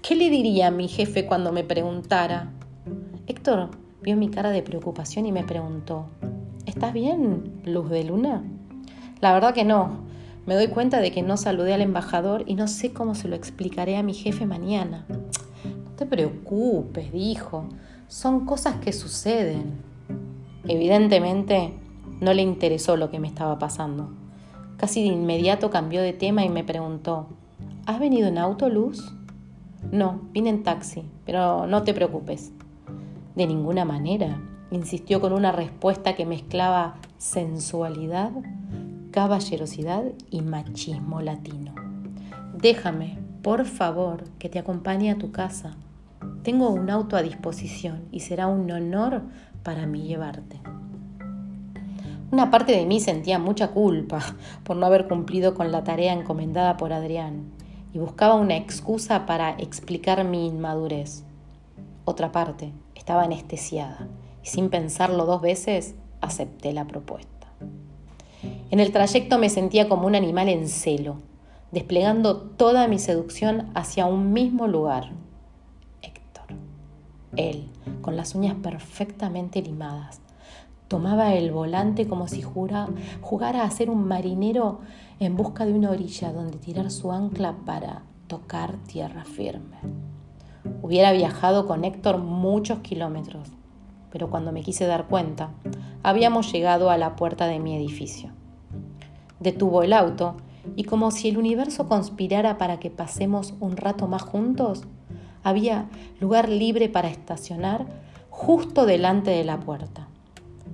¿Qué 0.00 0.14
le 0.14 0.30
diría 0.30 0.68
a 0.68 0.70
mi 0.70 0.86
jefe 0.86 1.26
cuando 1.26 1.52
me 1.52 1.64
preguntara? 1.64 2.52
Héctor 3.26 3.70
vio 4.00 4.16
mi 4.16 4.30
cara 4.30 4.50
de 4.50 4.62
preocupación 4.62 5.26
y 5.26 5.32
me 5.32 5.44
preguntó, 5.44 6.06
¿Estás 6.66 6.92
bien, 6.92 7.62
Luz 7.64 7.88
de 7.88 8.04
Luna? 8.04 8.44
La 9.20 9.32
verdad 9.32 9.54
que 9.54 9.64
no. 9.64 10.00
Me 10.46 10.54
doy 10.54 10.68
cuenta 10.68 11.00
de 11.00 11.10
que 11.10 11.22
no 11.22 11.36
saludé 11.36 11.74
al 11.74 11.80
embajador 11.80 12.44
y 12.46 12.54
no 12.54 12.68
sé 12.68 12.92
cómo 12.92 13.14
se 13.14 13.28
lo 13.28 13.36
explicaré 13.36 13.96
a 13.96 14.02
mi 14.02 14.14
jefe 14.14 14.46
mañana. 14.46 15.06
No 15.08 15.92
te 15.96 16.06
preocupes, 16.06 17.12
dijo. 17.12 17.64
Son 18.08 18.44
cosas 18.44 18.76
que 18.76 18.92
suceden. 18.92 19.72
Evidentemente, 20.68 21.72
no 22.20 22.34
le 22.34 22.42
interesó 22.42 22.96
lo 22.96 23.10
que 23.10 23.20
me 23.20 23.28
estaba 23.28 23.58
pasando. 23.58 24.10
Casi 24.76 25.02
de 25.02 25.08
inmediato 25.08 25.70
cambió 25.70 26.02
de 26.02 26.12
tema 26.12 26.44
y 26.44 26.50
me 26.50 26.64
preguntó, 26.64 27.28
¿Has 27.86 27.98
venido 27.98 28.28
en 28.28 28.38
auto, 28.38 28.68
Luz? 28.68 29.14
No, 29.90 30.20
vine 30.32 30.50
en 30.50 30.62
taxi, 30.62 31.04
pero 31.24 31.66
no 31.66 31.82
te 31.82 31.94
preocupes. 31.94 32.52
De 33.34 33.46
ninguna 33.46 33.84
manera, 33.84 34.40
insistió 34.70 35.20
con 35.20 35.32
una 35.32 35.52
respuesta 35.52 36.14
que 36.14 36.26
mezclaba 36.26 36.94
sensualidad, 37.18 38.30
caballerosidad 39.10 40.04
y 40.30 40.42
machismo 40.42 41.20
latino. 41.20 41.74
Déjame, 42.56 43.18
por 43.42 43.64
favor, 43.64 44.24
que 44.38 44.48
te 44.48 44.58
acompañe 44.58 45.10
a 45.10 45.18
tu 45.18 45.32
casa. 45.32 45.76
Tengo 46.42 46.70
un 46.70 46.88
auto 46.90 47.16
a 47.16 47.22
disposición 47.22 48.04
y 48.12 48.20
será 48.20 48.46
un 48.46 48.70
honor 48.70 49.22
para 49.62 49.86
mí 49.86 50.02
llevarte. 50.02 50.60
Una 52.30 52.50
parte 52.50 52.72
de 52.72 52.86
mí 52.86 53.00
sentía 53.00 53.40
mucha 53.40 53.72
culpa 53.72 54.20
por 54.64 54.76
no 54.76 54.86
haber 54.86 55.08
cumplido 55.08 55.54
con 55.54 55.72
la 55.72 55.82
tarea 55.82 56.12
encomendada 56.12 56.76
por 56.76 56.92
Adrián 56.92 57.50
y 57.92 57.98
buscaba 57.98 58.36
una 58.36 58.56
excusa 58.56 59.26
para 59.26 59.50
explicar 59.58 60.22
mi 60.24 60.46
inmadurez. 60.46 61.24
Otra 62.04 62.30
parte 62.30 62.72
estaba 62.94 63.24
anestesiada 63.24 64.06
y 64.42 64.48
sin 64.48 64.70
pensarlo 64.70 65.26
dos 65.26 65.40
veces 65.40 65.94
acepté 66.20 66.72
la 66.72 66.86
propuesta. 66.86 67.48
En 68.70 68.80
el 68.80 68.92
trayecto 68.92 69.38
me 69.38 69.50
sentía 69.50 69.88
como 69.88 70.06
un 70.06 70.14
animal 70.14 70.48
en 70.48 70.68
celo, 70.68 71.16
desplegando 71.72 72.36
toda 72.36 72.88
mi 72.88 72.98
seducción 72.98 73.70
hacia 73.74 74.06
un 74.06 74.32
mismo 74.32 74.66
lugar. 74.66 75.10
Héctor. 76.02 76.56
Él, 77.36 77.68
con 78.00 78.16
las 78.16 78.34
uñas 78.34 78.54
perfectamente 78.62 79.62
limadas, 79.62 80.20
tomaba 80.88 81.34
el 81.34 81.52
volante 81.52 82.08
como 82.08 82.26
si 82.26 82.42
jugara 82.42 83.62
a 83.62 83.70
ser 83.70 83.90
un 83.90 84.08
marinero 84.08 84.80
en 85.20 85.36
busca 85.36 85.64
de 85.64 85.72
una 85.72 85.90
orilla 85.90 86.32
donde 86.32 86.58
tirar 86.58 86.90
su 86.90 87.12
ancla 87.12 87.56
para 87.64 88.02
tocar 88.26 88.76
tierra 88.86 89.24
firme. 89.24 89.76
Hubiera 90.82 91.12
viajado 91.12 91.66
con 91.66 91.84
Héctor 91.84 92.18
muchos 92.18 92.80
kilómetros, 92.80 93.48
pero 94.10 94.30
cuando 94.30 94.52
me 94.52 94.62
quise 94.62 94.86
dar 94.86 95.06
cuenta, 95.06 95.50
habíamos 96.02 96.52
llegado 96.52 96.90
a 96.90 96.96
la 96.96 97.16
puerta 97.16 97.46
de 97.46 97.58
mi 97.58 97.76
edificio. 97.76 98.30
Detuvo 99.38 99.82
el 99.82 99.92
auto 99.92 100.36
y 100.76 100.84
como 100.84 101.10
si 101.10 101.28
el 101.28 101.38
universo 101.38 101.88
conspirara 101.88 102.58
para 102.58 102.78
que 102.78 102.90
pasemos 102.90 103.54
un 103.60 103.76
rato 103.76 104.06
más 104.06 104.22
juntos, 104.22 104.84
había 105.42 105.88
lugar 106.20 106.48
libre 106.48 106.88
para 106.88 107.08
estacionar 107.08 107.86
justo 108.28 108.86
delante 108.86 109.30
de 109.30 109.44
la 109.44 109.60
puerta. 109.60 110.08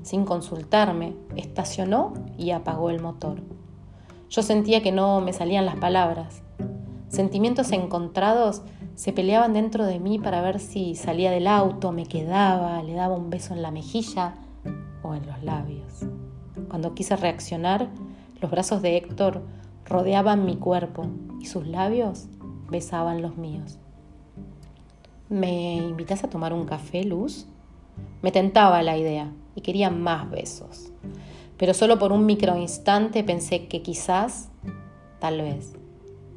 Sin 0.02 0.24
consultarme, 0.24 1.14
estacionó 1.36 2.12
y 2.38 2.50
apagó 2.50 2.90
el 2.90 3.00
motor. 3.00 3.42
Yo 4.28 4.42
sentía 4.42 4.82
que 4.82 4.92
no 4.92 5.20
me 5.20 5.32
salían 5.32 5.66
las 5.66 5.76
palabras. 5.76 6.42
Sentimientos 7.08 7.72
encontrados 7.72 8.62
se 8.96 9.12
peleaban 9.12 9.52
dentro 9.52 9.84
de 9.84 10.00
mí 10.00 10.18
para 10.18 10.40
ver 10.40 10.58
si 10.58 10.94
salía 10.94 11.30
del 11.30 11.46
auto, 11.46 11.92
me 11.92 12.06
quedaba, 12.06 12.82
le 12.82 12.94
daba 12.94 13.14
un 13.14 13.28
beso 13.28 13.52
en 13.52 13.60
la 13.60 13.70
mejilla 13.70 14.34
o 15.02 15.14
en 15.14 15.26
los 15.26 15.42
labios. 15.42 16.06
Cuando 16.68 16.94
quise 16.94 17.14
reaccionar, 17.14 17.88
los 18.40 18.50
brazos 18.50 18.80
de 18.80 18.96
Héctor 18.96 19.42
rodeaban 19.84 20.46
mi 20.46 20.56
cuerpo 20.56 21.06
y 21.38 21.44
sus 21.44 21.66
labios 21.66 22.26
besaban 22.70 23.20
los 23.20 23.36
míos. 23.36 23.78
¿Me 25.28 25.76
invitas 25.76 26.24
a 26.24 26.30
tomar 26.30 26.54
un 26.54 26.64
café, 26.64 27.04
Luz? 27.04 27.46
Me 28.22 28.32
tentaba 28.32 28.82
la 28.82 28.96
idea 28.96 29.30
y 29.54 29.60
quería 29.60 29.90
más 29.90 30.30
besos. 30.30 30.90
Pero 31.58 31.74
solo 31.74 31.98
por 31.98 32.12
un 32.12 32.24
microinstante 32.24 33.22
pensé 33.24 33.66
que 33.68 33.82
quizás, 33.82 34.48
tal 35.18 35.42
vez, 35.42 35.74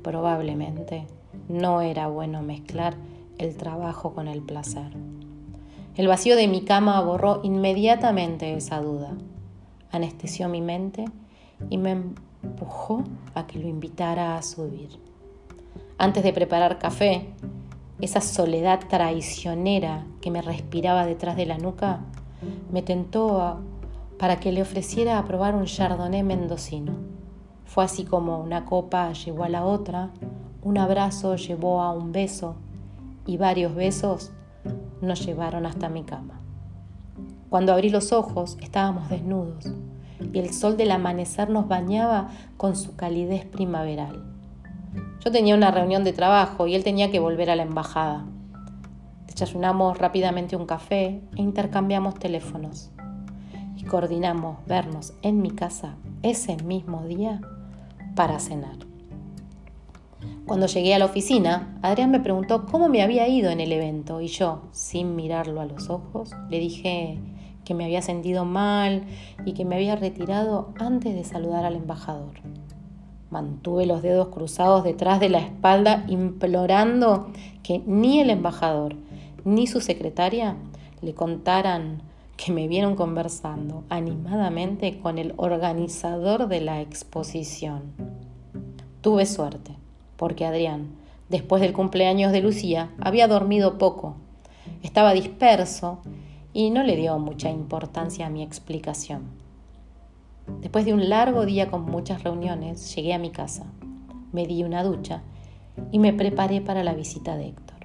probablemente, 0.03 1.07
no 1.47 1.81
era 1.81 2.07
bueno 2.07 2.41
mezclar 2.41 2.95
el 3.37 3.55
trabajo 3.57 4.13
con 4.13 4.27
el 4.27 4.41
placer. 4.41 4.91
El 5.95 6.07
vacío 6.07 6.35
de 6.35 6.47
mi 6.47 6.61
cama 6.61 7.01
borró 7.01 7.41
inmediatamente 7.43 8.53
esa 8.53 8.81
duda, 8.81 9.17
anestesió 9.91 10.47
mi 10.47 10.61
mente 10.61 11.05
y 11.69 11.77
me 11.77 11.91
empujó 12.43 13.03
a 13.35 13.47
que 13.47 13.59
lo 13.59 13.67
invitara 13.67 14.37
a 14.37 14.41
subir. 14.41 14.89
Antes 15.97 16.23
de 16.23 16.31
preparar 16.31 16.79
café, 16.79 17.33
esa 17.99 18.21
soledad 18.21 18.79
traicionera 18.87 20.05
que 20.21 20.31
me 20.31 20.41
respiraba 20.41 21.05
detrás 21.05 21.35
de 21.35 21.45
la 21.45 21.57
nuca 21.57 21.99
me 22.71 22.81
tentó 22.81 23.59
para 24.17 24.39
que 24.39 24.51
le 24.51 24.61
ofreciera 24.61 25.17
a 25.17 25.25
probar 25.25 25.55
un 25.55 25.65
chardonnay 25.65 26.23
mendocino. 26.23 26.93
Fue 27.65 27.83
así 27.83 28.05
como 28.05 28.39
una 28.39 28.65
copa 28.65 29.11
llevó 29.13 29.43
a 29.43 29.49
la 29.49 29.65
otra, 29.65 30.11
un 30.61 30.77
abrazo 30.77 31.35
llevó 31.35 31.81
a 31.81 31.93
un 31.93 32.11
beso 32.11 32.55
y 33.25 33.37
varios 33.37 33.75
besos 33.75 34.31
nos 35.01 35.25
llevaron 35.25 35.65
hasta 35.65 35.89
mi 35.89 36.03
cama. 36.03 36.41
Cuando 37.49 37.73
abrí 37.73 37.89
los 37.89 38.11
ojos 38.11 38.57
estábamos 38.61 39.09
desnudos 39.09 39.71
y 40.33 40.39
el 40.39 40.53
sol 40.53 40.75
del 40.75 40.91
amanecer 40.91 41.49
nos 41.49 41.67
bañaba 41.67 42.29
con 42.57 42.75
su 42.75 42.95
calidez 42.95 43.45
primaveral. 43.45 44.23
Yo 45.23 45.31
tenía 45.31 45.55
una 45.55 45.71
reunión 45.71 46.03
de 46.03 46.13
trabajo 46.13 46.67
y 46.67 46.75
él 46.75 46.83
tenía 46.83 47.09
que 47.09 47.19
volver 47.19 47.49
a 47.49 47.55
la 47.55 47.63
embajada. 47.63 48.25
Desayunamos 49.27 49.97
rápidamente 49.97 50.55
un 50.55 50.65
café 50.65 51.21
e 51.35 51.41
intercambiamos 51.41 52.15
teléfonos 52.15 52.91
y 53.77 53.83
coordinamos 53.83 54.57
vernos 54.65 55.13
en 55.21 55.41
mi 55.41 55.51
casa 55.51 55.95
ese 56.21 56.57
mismo 56.63 57.05
día 57.05 57.39
para 58.15 58.39
cenar. 58.39 58.88
Cuando 60.49 60.65
llegué 60.65 60.95
a 60.95 60.97
la 60.97 61.05
oficina, 61.05 61.77
Adrián 61.83 62.09
me 62.09 62.21
preguntó 62.21 62.65
cómo 62.65 62.89
me 62.89 63.03
había 63.03 63.27
ido 63.27 63.51
en 63.51 63.59
el 63.59 63.71
evento 63.71 64.19
y 64.19 64.29
yo, 64.29 64.63
sin 64.71 65.15
mirarlo 65.15 65.61
a 65.61 65.67
los 65.67 65.91
ojos, 65.91 66.31
le 66.49 66.57
dije 66.57 67.19
que 67.63 67.75
me 67.75 67.85
había 67.85 68.01
sentido 68.01 68.45
mal 68.45 69.03
y 69.45 69.53
que 69.53 69.63
me 69.63 69.75
había 69.75 69.95
retirado 69.95 70.73
antes 70.79 71.13
de 71.13 71.23
saludar 71.23 71.65
al 71.65 71.75
embajador. 71.75 72.33
Mantuve 73.29 73.85
los 73.85 74.01
dedos 74.01 74.29
cruzados 74.29 74.83
detrás 74.83 75.19
de 75.19 75.29
la 75.29 75.37
espalda 75.37 76.03
implorando 76.07 77.29
que 77.61 77.83
ni 77.85 78.19
el 78.19 78.31
embajador 78.31 78.95
ni 79.45 79.67
su 79.67 79.81
secretaria 79.81 80.55
le 81.03 81.13
contaran 81.13 82.01
que 82.37 82.51
me 82.51 82.67
vieron 82.67 82.95
conversando 82.95 83.83
animadamente 83.89 84.97
con 84.99 85.19
el 85.19 85.35
organizador 85.37 86.47
de 86.47 86.61
la 86.61 86.81
exposición. 86.81 87.93
Tuve 89.01 89.27
suerte 89.27 89.78
porque 90.19 90.45
Adrián, 90.45 90.89
después 91.29 91.61
del 91.61 91.71
cumpleaños 91.71 92.33
de 92.33 92.41
Lucía, 92.41 92.91
había 92.99 93.29
dormido 93.29 93.77
poco, 93.77 94.17
estaba 94.83 95.13
disperso 95.13 95.99
y 96.51 96.71
no 96.71 96.83
le 96.83 96.97
dio 96.97 97.17
mucha 97.19 97.49
importancia 97.49 98.27
a 98.27 98.29
mi 98.29 98.43
explicación. 98.43 99.29
Después 100.59 100.83
de 100.83 100.93
un 100.93 101.07
largo 101.07 101.45
día 101.45 101.71
con 101.71 101.85
muchas 101.85 102.21
reuniones, 102.23 102.93
llegué 102.93 103.13
a 103.13 103.17
mi 103.19 103.29
casa, 103.29 103.65
me 104.33 104.45
di 104.45 104.63
una 104.63 104.83
ducha 104.83 105.21
y 105.89 105.99
me 105.99 106.11
preparé 106.11 106.59
para 106.59 106.83
la 106.83 106.93
visita 106.93 107.37
de 107.37 107.47
Héctor. 107.47 107.77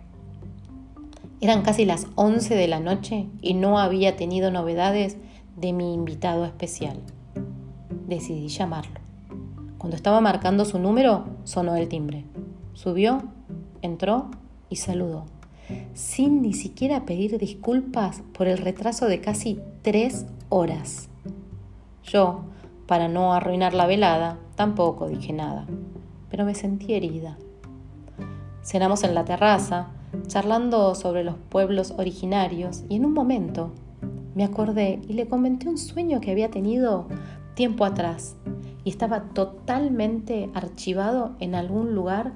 Eran 1.41 1.63
casi 1.63 1.85
las 1.85 2.09
11 2.17 2.57
de 2.57 2.67
la 2.67 2.81
noche 2.81 3.29
y 3.43 3.55
no 3.55 3.79
había 3.79 4.17
tenido 4.17 4.51
novedades 4.51 5.19
de 5.55 5.73
mi 5.73 5.95
invitado 5.95 6.45
especial. 6.47 6.99
Decidí 8.09 8.49
llamarlo. 8.49 9.04
Cuando 9.85 9.97
estaba 9.97 10.23
marcando 10.23 10.65
su 10.65 10.79
número, 10.79 11.27
sonó 11.45 11.77
el 11.77 11.91
timbre. 11.91 12.25
Subió, 12.73 13.23
entró 13.83 14.31
y 14.71 14.77
saludó, 14.77 15.27
sin 15.93 16.41
ni 16.41 16.55
siquiera 16.55 17.05
pedir 17.05 17.37
disculpas 17.37 18.23
por 18.33 18.47
el 18.47 18.57
retraso 18.57 19.09
de 19.09 19.21
casi 19.21 19.61
tres 19.83 20.25
horas. 20.49 21.11
Yo, 22.03 22.45
para 22.87 23.09
no 23.09 23.35
arruinar 23.35 23.75
la 23.75 23.85
velada, 23.85 24.39
tampoco 24.55 25.07
dije 25.07 25.35
nada, 25.35 25.67
pero 26.31 26.47
me 26.47 26.55
sentí 26.55 26.95
herida. 26.95 27.37
Cenamos 28.63 29.05
en 29.05 29.15
la 29.15 29.27
terraza, 29.27 29.89
charlando 30.29 30.95
sobre 30.95 31.25
los 31.25 31.35
pueblos 31.51 31.93
originarios, 31.99 32.85
y 32.89 32.97
en 32.97 33.05
un 33.05 33.13
momento 33.13 33.71
me 34.35 34.45
acordé 34.45 35.03
y 35.07 35.13
le 35.13 35.29
comenté 35.29 35.69
un 35.69 35.77
sueño 35.77 36.23
que 36.23 36.31
había 36.31 36.51
tenido 36.51 37.07
tiempo 37.55 37.85
atrás 37.85 38.35
y 38.85 38.91
estaba 38.91 39.31
totalmente 39.35 40.51
archivado 40.55 41.37
en 41.41 41.55
algún 41.55 41.95
lugar 41.95 42.33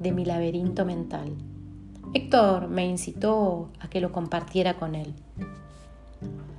de 0.00 0.12
mi 0.12 0.24
laberinto 0.24 0.84
mental. 0.84 1.32
Héctor 2.12 2.68
me 2.68 2.86
incitó 2.86 3.70
a 3.80 3.88
que 3.88 4.00
lo 4.00 4.12
compartiera 4.12 4.74
con 4.74 4.94
él. 4.94 5.14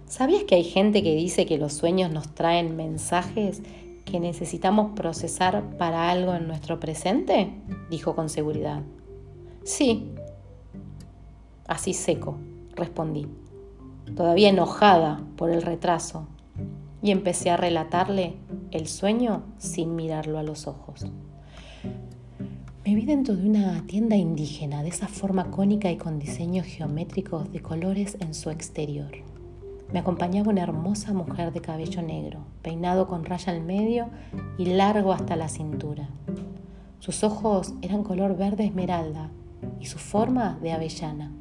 ¿Sabías 0.07 0.43
que 0.43 0.55
hay 0.55 0.63
gente 0.63 1.03
que 1.03 1.15
dice 1.15 1.45
que 1.45 1.57
los 1.57 1.73
sueños 1.73 2.11
nos 2.11 2.33
traen 2.33 2.75
mensajes 2.75 3.61
que 4.05 4.19
necesitamos 4.19 4.91
procesar 4.95 5.63
para 5.77 6.09
algo 6.09 6.33
en 6.33 6.47
nuestro 6.47 6.79
presente? 6.79 7.51
Dijo 7.89 8.15
con 8.15 8.29
seguridad. 8.29 8.81
Sí. 9.63 10.11
Así 11.67 11.93
seco, 11.93 12.37
respondí, 12.75 13.27
todavía 14.15 14.49
enojada 14.49 15.21
por 15.37 15.49
el 15.49 15.61
retraso, 15.61 16.27
y 17.03 17.11
empecé 17.11 17.51
a 17.51 17.57
relatarle 17.57 18.37
el 18.71 18.87
sueño 18.87 19.43
sin 19.57 19.95
mirarlo 19.95 20.39
a 20.39 20.43
los 20.43 20.67
ojos. 20.67 21.05
Me 22.85 22.95
vi 22.95 23.05
dentro 23.05 23.35
de 23.35 23.47
una 23.47 23.85
tienda 23.85 24.15
indígena 24.15 24.83
de 24.83 24.89
esa 24.89 25.09
forma 25.09 25.51
cónica 25.51 25.91
y 25.91 25.97
con 25.97 26.17
diseños 26.17 26.65
geométricos 26.65 27.51
de 27.51 27.61
colores 27.61 28.17
en 28.21 28.33
su 28.33 28.49
exterior. 28.49 29.11
Me 29.91 29.99
acompañaba 29.99 30.49
una 30.49 30.63
hermosa 30.63 31.13
mujer 31.13 31.51
de 31.51 31.61
cabello 31.61 32.01
negro, 32.01 32.45
peinado 32.61 33.07
con 33.07 33.25
raya 33.25 33.51
al 33.51 33.61
medio 33.61 34.09
y 34.57 34.65
largo 34.65 35.11
hasta 35.11 35.35
la 35.35 35.49
cintura. 35.49 36.09
Sus 36.99 37.23
ojos 37.23 37.73
eran 37.81 38.03
color 38.03 38.37
verde 38.37 38.65
esmeralda 38.65 39.29
y 39.79 39.85
su 39.85 39.99
forma 39.99 40.57
de 40.61 40.71
avellana. 40.71 41.31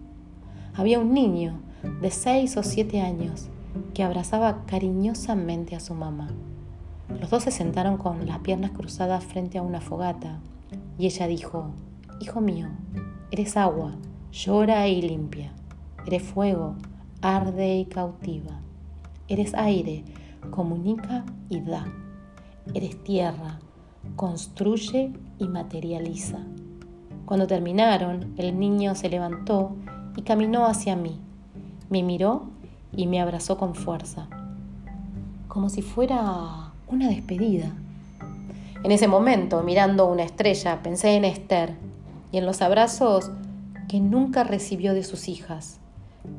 Había 0.75 0.99
un 0.99 1.14
niño 1.14 1.61
de 2.00 2.11
seis 2.11 2.57
o 2.57 2.62
siete 2.62 3.00
años 3.00 3.49
que 3.95 4.02
abrazaba 4.02 4.64
cariñosamente 4.67 5.76
a 5.76 5.81
su 5.81 5.95
mamá. 5.95 6.29
Los 7.21 7.31
dos 7.31 7.43
se 7.45 7.50
sentaron 7.50 7.97
con 7.97 8.26
las 8.26 8.38
piernas 8.38 8.71
cruzadas 8.71 9.25
frente 9.25 9.59
a 9.59 9.62
una 9.62 9.81
fogata 9.81 10.41
y 10.99 11.07
ella 11.07 11.26
dijo, 11.26 11.71
Hijo 12.21 12.41
mío, 12.41 12.69
eres 13.31 13.57
agua, 13.57 13.97
llora 14.31 14.88
y 14.88 15.02
limpia. 15.02 15.52
Eres 16.07 16.23
fuego, 16.23 16.76
arde 17.21 17.79
y 17.79 17.85
cautiva. 17.85 18.61
Eres 19.29 19.55
aire, 19.55 20.05
comunica 20.50 21.25
y 21.49 21.61
da. 21.61 21.87
Eres 22.75 23.02
tierra, 23.02 23.59
construye 24.17 25.12
y 25.38 25.49
materializa. 25.49 26.38
Cuando 27.25 27.47
terminaron, 27.47 28.35
el 28.37 28.59
niño 28.59 28.95
se 28.95 29.09
levantó 29.09 29.76
y 30.17 30.23
caminó 30.23 30.67
hacia 30.67 30.97
mí. 30.97 31.21
Me 31.88 32.02
miró 32.02 32.50
y 32.97 33.07
me 33.07 33.21
abrazó 33.21 33.59
con 33.59 33.75
fuerza, 33.75 34.29
como 35.49 35.69
si 35.69 35.83
fuera 35.83 36.73
una 36.89 37.09
despedida. 37.09 37.73
En 38.85 38.91
ese 38.91 39.09
momento, 39.09 39.63
mirando 39.63 40.07
una 40.07 40.25
estrella, 40.25 40.83
pensé 40.83 41.17
en 41.17 41.25
Esther 41.25 41.75
y 42.33 42.39
en 42.39 42.47
los 42.47 42.63
abrazos 42.63 43.31
que 43.89 44.01
nunca 44.01 44.45
recibió 44.45 44.95
de 44.95 45.05
sus 45.05 45.29
hijas 45.29 45.79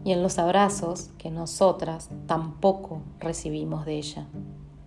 y 0.04 0.12
en 0.12 0.24
los 0.24 0.40
abrazos 0.40 1.10
que 1.18 1.32
nosotras 1.32 2.10
tampoco 2.28 3.02
recibimos 3.20 3.86
de 3.86 3.98
ella. 3.98 4.26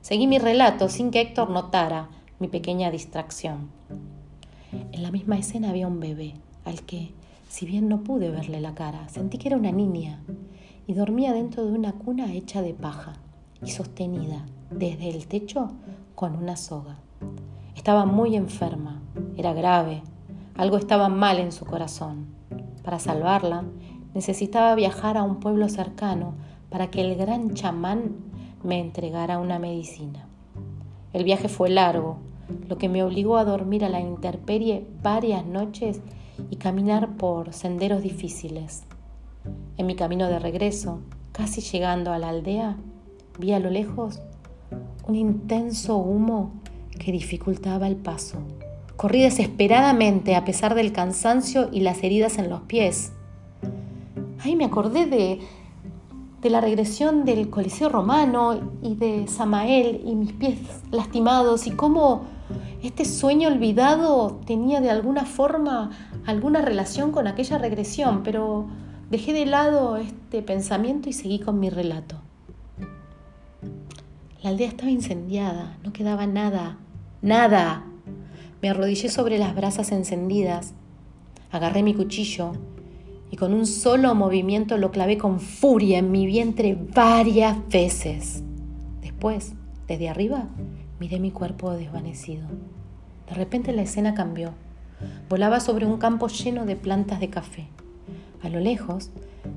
Seguí 0.00 0.26
mi 0.26 0.38
relato 0.38 0.88
sin 0.88 1.10
que 1.10 1.20
Héctor 1.20 1.50
notara 1.50 2.08
mi 2.38 2.48
pequeña 2.48 2.90
distracción. 2.90 3.70
En 4.92 5.02
la 5.02 5.10
misma 5.10 5.38
escena 5.38 5.70
había 5.70 5.88
un 5.88 6.00
bebé 6.00 6.34
al 6.64 6.82
que, 6.82 7.12
si 7.48 7.66
bien 7.66 7.88
no 7.88 8.02
pude 8.02 8.30
verle 8.30 8.60
la 8.60 8.74
cara, 8.74 9.08
sentí 9.08 9.38
que 9.38 9.48
era 9.48 9.56
una 9.56 9.72
niña 9.72 10.20
y 10.86 10.94
dormía 10.94 11.32
dentro 11.32 11.66
de 11.66 11.72
una 11.72 11.92
cuna 11.92 12.32
hecha 12.32 12.62
de 12.62 12.74
paja 12.74 13.14
y 13.62 13.70
sostenida 13.70 14.46
desde 14.70 15.10
el 15.10 15.26
techo 15.26 15.72
con 16.14 16.36
una 16.36 16.56
soga. 16.56 16.98
Estaba 17.74 18.06
muy 18.06 18.36
enferma, 18.36 19.02
era 19.36 19.52
grave, 19.52 20.02
algo 20.56 20.76
estaba 20.76 21.08
mal 21.08 21.38
en 21.38 21.52
su 21.52 21.64
corazón. 21.64 22.26
Para 22.82 22.98
salvarla, 22.98 23.64
necesitaba 24.14 24.74
viajar 24.74 25.16
a 25.16 25.22
un 25.22 25.40
pueblo 25.40 25.68
cercano 25.68 26.34
para 26.70 26.90
que 26.90 27.00
el 27.00 27.16
gran 27.16 27.54
chamán 27.54 28.16
me 28.62 28.80
entregara 28.80 29.38
una 29.38 29.58
medicina. 29.58 30.26
El 31.12 31.24
viaje 31.24 31.48
fue 31.48 31.68
largo, 31.68 32.18
lo 32.68 32.78
que 32.78 32.88
me 32.88 33.02
obligó 33.02 33.36
a 33.36 33.44
dormir 33.44 33.84
a 33.84 33.88
la 33.88 34.00
intemperie 34.00 34.86
varias 35.02 35.44
noches 35.44 36.00
y 36.50 36.56
caminar 36.56 37.16
por 37.16 37.52
senderos 37.52 38.02
difíciles. 38.02 38.84
En 39.76 39.86
mi 39.86 39.96
camino 39.96 40.28
de 40.28 40.38
regreso, 40.38 41.00
casi 41.32 41.60
llegando 41.60 42.12
a 42.12 42.18
la 42.18 42.30
aldea, 42.30 42.76
vi 43.38 43.52
a 43.52 43.58
lo 43.58 43.70
lejos 43.70 44.20
un 45.06 45.14
intenso 45.14 45.96
humo 45.96 46.52
que 46.98 47.12
dificultaba 47.12 47.86
el 47.86 47.96
paso. 47.96 48.38
Corrí 48.96 49.20
desesperadamente 49.20 50.34
a 50.34 50.44
pesar 50.44 50.74
del 50.74 50.92
cansancio 50.92 51.68
y 51.70 51.80
las 51.80 52.02
heridas 52.02 52.38
en 52.38 52.48
los 52.48 52.62
pies. 52.62 53.12
Ahí 54.42 54.56
me 54.56 54.64
acordé 54.64 55.06
de, 55.06 55.40
de 56.40 56.50
la 56.50 56.60
regresión 56.60 57.24
del 57.24 57.50
Coliseo 57.50 57.88
Romano 57.88 58.58
y 58.82 58.94
de 58.94 59.28
Samael 59.28 60.00
y 60.04 60.14
mis 60.14 60.32
pies 60.32 60.58
lastimados 60.90 61.66
y 61.66 61.72
cómo 61.72 62.24
este 62.82 63.04
sueño 63.04 63.48
olvidado 63.48 64.40
tenía 64.46 64.80
de 64.80 64.90
alguna 64.90 65.24
forma 65.24 65.90
alguna 66.24 66.62
relación 66.62 67.10
con 67.12 67.26
aquella 67.26 67.58
regresión, 67.58 68.22
pero 68.22 68.66
dejé 69.10 69.32
de 69.32 69.46
lado 69.46 69.96
este 69.96 70.42
pensamiento 70.42 71.08
y 71.08 71.12
seguí 71.12 71.38
con 71.38 71.60
mi 71.60 71.70
relato. 71.70 72.16
La 74.42 74.50
aldea 74.50 74.68
estaba 74.68 74.90
incendiada, 74.90 75.76
no 75.82 75.92
quedaba 75.92 76.26
nada, 76.26 76.78
nada. 77.22 77.84
Me 78.62 78.70
arrodillé 78.70 79.08
sobre 79.08 79.38
las 79.38 79.54
brasas 79.54 79.92
encendidas, 79.92 80.74
agarré 81.50 81.82
mi 81.82 81.94
cuchillo 81.94 82.52
y 83.30 83.36
con 83.36 83.52
un 83.52 83.66
solo 83.66 84.14
movimiento 84.14 84.78
lo 84.78 84.90
clavé 84.90 85.18
con 85.18 85.40
furia 85.40 85.98
en 85.98 86.10
mi 86.10 86.26
vientre 86.26 86.78
varias 86.94 87.56
veces. 87.68 88.42
Después, 89.02 89.54
desde 89.88 90.08
arriba, 90.08 90.48
miré 91.00 91.18
mi 91.20 91.30
cuerpo 91.30 91.72
desvanecido. 91.72 92.46
De 93.28 93.34
repente 93.34 93.72
la 93.72 93.82
escena 93.82 94.14
cambió. 94.14 94.52
Volaba 95.28 95.60
sobre 95.60 95.86
un 95.86 95.98
campo 95.98 96.28
lleno 96.28 96.64
de 96.64 96.76
plantas 96.76 97.20
de 97.20 97.30
café. 97.30 97.68
A 98.42 98.48
lo 98.48 98.60
lejos, 98.60 99.10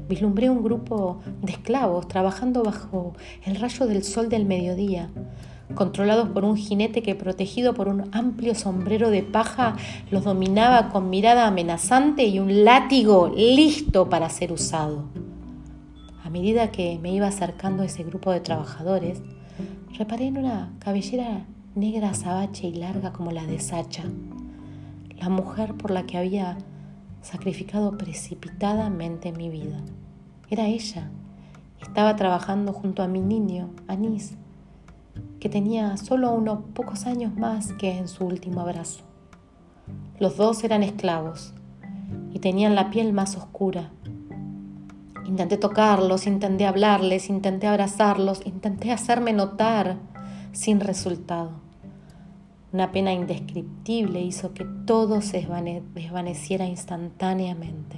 vislumbré 0.07 0.49
un 0.49 0.63
grupo 0.63 1.19
de 1.41 1.51
esclavos 1.51 2.07
trabajando 2.07 2.63
bajo 2.63 3.13
el 3.45 3.55
rayo 3.55 3.87
del 3.87 4.03
sol 4.03 4.29
del 4.29 4.45
mediodía, 4.45 5.09
controlados 5.75 6.29
por 6.29 6.45
un 6.45 6.57
jinete 6.57 7.03
que 7.03 7.15
protegido 7.15 7.73
por 7.73 7.87
un 7.87 8.09
amplio 8.11 8.55
sombrero 8.55 9.09
de 9.09 9.23
paja 9.23 9.75
los 10.09 10.23
dominaba 10.23 10.89
con 10.89 11.09
mirada 11.09 11.47
amenazante 11.47 12.25
y 12.25 12.39
un 12.39 12.63
látigo 12.65 13.31
listo 13.35 14.09
para 14.09 14.29
ser 14.29 14.51
usado. 14.51 15.03
A 16.23 16.29
medida 16.29 16.71
que 16.71 16.99
me 17.01 17.11
iba 17.11 17.27
acercando 17.27 17.83
a 17.83 17.85
ese 17.85 18.03
grupo 18.03 18.31
de 18.31 18.39
trabajadores, 18.39 19.21
reparé 19.97 20.27
en 20.27 20.37
una 20.37 20.73
cabellera 20.79 21.45
negra 21.75 22.11
azabache 22.11 22.67
y 22.67 22.73
larga 22.73 23.13
como 23.13 23.31
la 23.31 23.45
de 23.45 23.59
Sacha, 23.59 24.03
la 25.19 25.29
mujer 25.29 25.75
por 25.75 25.91
la 25.91 26.03
que 26.03 26.17
había 26.17 26.57
sacrificado 27.21 27.97
precipitadamente 27.97 29.31
mi 29.31 29.49
vida. 29.49 29.81
Era 30.49 30.65
ella. 30.65 31.09
Estaba 31.81 32.15
trabajando 32.15 32.73
junto 32.73 33.03
a 33.03 33.07
mi 33.07 33.21
niño, 33.21 33.69
Anís, 33.87 34.35
que 35.39 35.49
tenía 35.49 35.95
solo 35.97 36.31
unos 36.33 36.59
pocos 36.73 37.05
años 37.05 37.35
más 37.35 37.71
que 37.73 37.97
en 37.97 38.07
su 38.07 38.25
último 38.25 38.61
abrazo. 38.61 39.03
Los 40.19 40.37
dos 40.37 40.63
eran 40.63 40.83
esclavos 40.83 41.53
y 42.33 42.39
tenían 42.39 42.75
la 42.75 42.89
piel 42.89 43.13
más 43.13 43.37
oscura. 43.37 43.91
Intenté 45.25 45.57
tocarlos, 45.57 46.27
intenté 46.27 46.65
hablarles, 46.65 47.29
intenté 47.29 47.67
abrazarlos, 47.67 48.41
intenté 48.45 48.91
hacerme 48.91 49.31
notar 49.31 49.97
sin 50.51 50.79
resultado. 50.79 51.68
Una 52.71 52.91
pena 52.91 53.13
indescriptible 53.13 54.21
hizo 54.21 54.53
que 54.53 54.65
todo 54.85 55.21
se 55.21 55.47
desvaneciera 55.93 56.65
instantáneamente. 56.65 57.97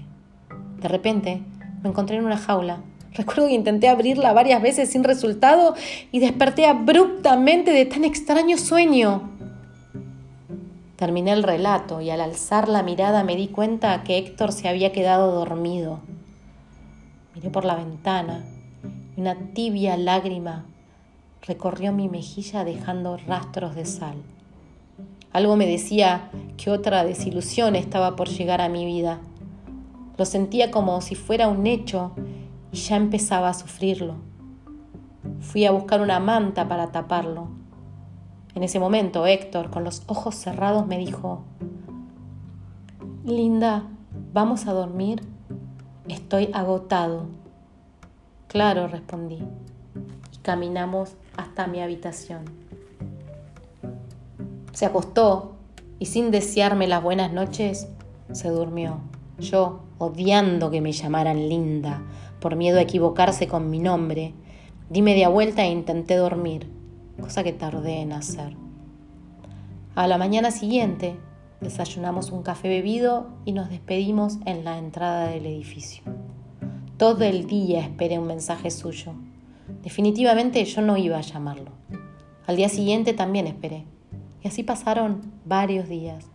De 0.79 0.87
repente 0.87 1.41
me 1.83 1.89
encontré 1.89 2.17
en 2.17 2.25
una 2.25 2.37
jaula 2.37 2.81
Recuerdo 3.13 3.47
que 3.47 3.53
intenté 3.53 3.89
abrirla 3.89 4.31
varias 4.31 4.61
veces 4.61 4.89
sin 4.89 5.03
resultado 5.03 5.75
y 6.11 6.19
desperté 6.19 6.65
abruptamente 6.65 7.71
de 7.71 7.85
tan 7.85 8.05
extraño 8.05 8.57
sueño. 8.57 9.29
Terminé 10.95 11.33
el 11.33 11.43
relato 11.43 11.99
y 11.99 12.09
al 12.09 12.21
alzar 12.21 12.69
la 12.69 12.83
mirada 12.83 13.23
me 13.23 13.35
di 13.35 13.47
cuenta 13.47 14.03
que 14.03 14.17
Héctor 14.17 14.53
se 14.53 14.69
había 14.69 14.93
quedado 14.93 15.31
dormido. 15.33 15.99
Miré 17.35 17.49
por 17.49 17.65
la 17.65 17.75
ventana 17.75 18.45
y 19.17 19.21
una 19.21 19.35
tibia 19.53 19.97
lágrima 19.97 20.65
recorrió 21.41 21.91
mi 21.91 22.07
mejilla 22.07 22.63
dejando 22.63 23.17
rastros 23.17 23.75
de 23.75 23.85
sal. 23.85 24.15
Algo 25.33 25.55
me 25.55 25.65
decía 25.65 26.29
que 26.57 26.69
otra 26.69 27.03
desilusión 27.03 27.75
estaba 27.75 28.15
por 28.15 28.27
llegar 28.27 28.61
a 28.61 28.69
mi 28.69 28.85
vida. 28.85 29.19
Lo 30.17 30.25
sentía 30.25 30.71
como 30.71 31.01
si 31.01 31.15
fuera 31.15 31.47
un 31.47 31.65
hecho 31.67 32.11
y 32.71 32.77
ya 32.77 32.95
empezaba 32.95 33.49
a 33.49 33.53
sufrirlo. 33.53 34.15
Fui 35.39 35.65
a 35.65 35.71
buscar 35.71 36.01
una 36.01 36.19
manta 36.19 36.67
para 36.67 36.91
taparlo. 36.91 37.47
En 38.55 38.63
ese 38.63 38.79
momento 38.79 39.25
Héctor, 39.25 39.69
con 39.69 39.83
los 39.83 40.03
ojos 40.07 40.35
cerrados, 40.35 40.85
me 40.85 40.97
dijo, 40.97 41.43
Linda, 43.23 43.85
¿Vamos 44.33 44.65
a 44.67 44.71
dormir? 44.71 45.21
Estoy 46.07 46.49
agotado. 46.53 47.25
Claro, 48.47 48.87
respondí. 48.87 49.39
Y 50.33 50.37
caminamos 50.41 51.15
hasta 51.35 51.67
mi 51.67 51.81
habitación. 51.81 52.60
Se 54.73 54.85
acostó 54.85 55.55
y 55.99 56.05
sin 56.07 56.31
desearme 56.31 56.87
las 56.87 57.03
buenas 57.03 57.31
noches, 57.31 57.87
se 58.31 58.49
durmió. 58.49 58.99
Yo, 59.37 59.81
odiando 59.97 60.71
que 60.71 60.81
me 60.81 60.91
llamaran 60.91 61.49
linda, 61.49 62.01
por 62.39 62.55
miedo 62.55 62.79
a 62.79 62.81
equivocarse 62.81 63.47
con 63.47 63.69
mi 63.69 63.79
nombre, 63.79 64.33
di 64.89 65.01
media 65.01 65.29
vuelta 65.29 65.63
e 65.63 65.71
intenté 65.71 66.15
dormir, 66.15 66.69
cosa 67.19 67.43
que 67.43 67.53
tardé 67.53 68.01
en 68.01 68.13
hacer. 68.13 68.55
A 69.95 70.07
la 70.07 70.17
mañana 70.17 70.51
siguiente, 70.51 71.17
desayunamos 71.59 72.31
un 72.31 72.43
café 72.43 72.69
bebido 72.69 73.27
y 73.45 73.51
nos 73.51 73.69
despedimos 73.69 74.37
en 74.45 74.63
la 74.63 74.77
entrada 74.77 75.27
del 75.27 75.45
edificio. 75.45 76.03
Todo 76.97 77.23
el 77.23 77.45
día 77.47 77.81
esperé 77.81 78.19
un 78.19 78.27
mensaje 78.27 78.71
suyo. 78.71 79.13
Definitivamente 79.83 80.63
yo 80.65 80.81
no 80.81 80.97
iba 80.97 81.17
a 81.17 81.21
llamarlo. 81.21 81.71
Al 82.47 82.55
día 82.55 82.69
siguiente 82.69 83.13
también 83.13 83.47
esperé. 83.47 83.85
Y 84.43 84.47
así 84.47 84.63
pasaron 84.63 85.21
varios 85.45 85.87
días. 85.87 86.25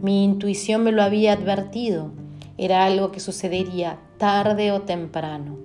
Mi 0.00 0.24
intuición 0.24 0.84
me 0.84 0.92
lo 0.92 1.02
había 1.02 1.32
advertido. 1.32 2.12
Era 2.56 2.84
algo 2.84 3.10
que 3.10 3.20
sucedería 3.20 3.98
tarde 4.18 4.72
o 4.72 4.82
temprano. 4.82 5.58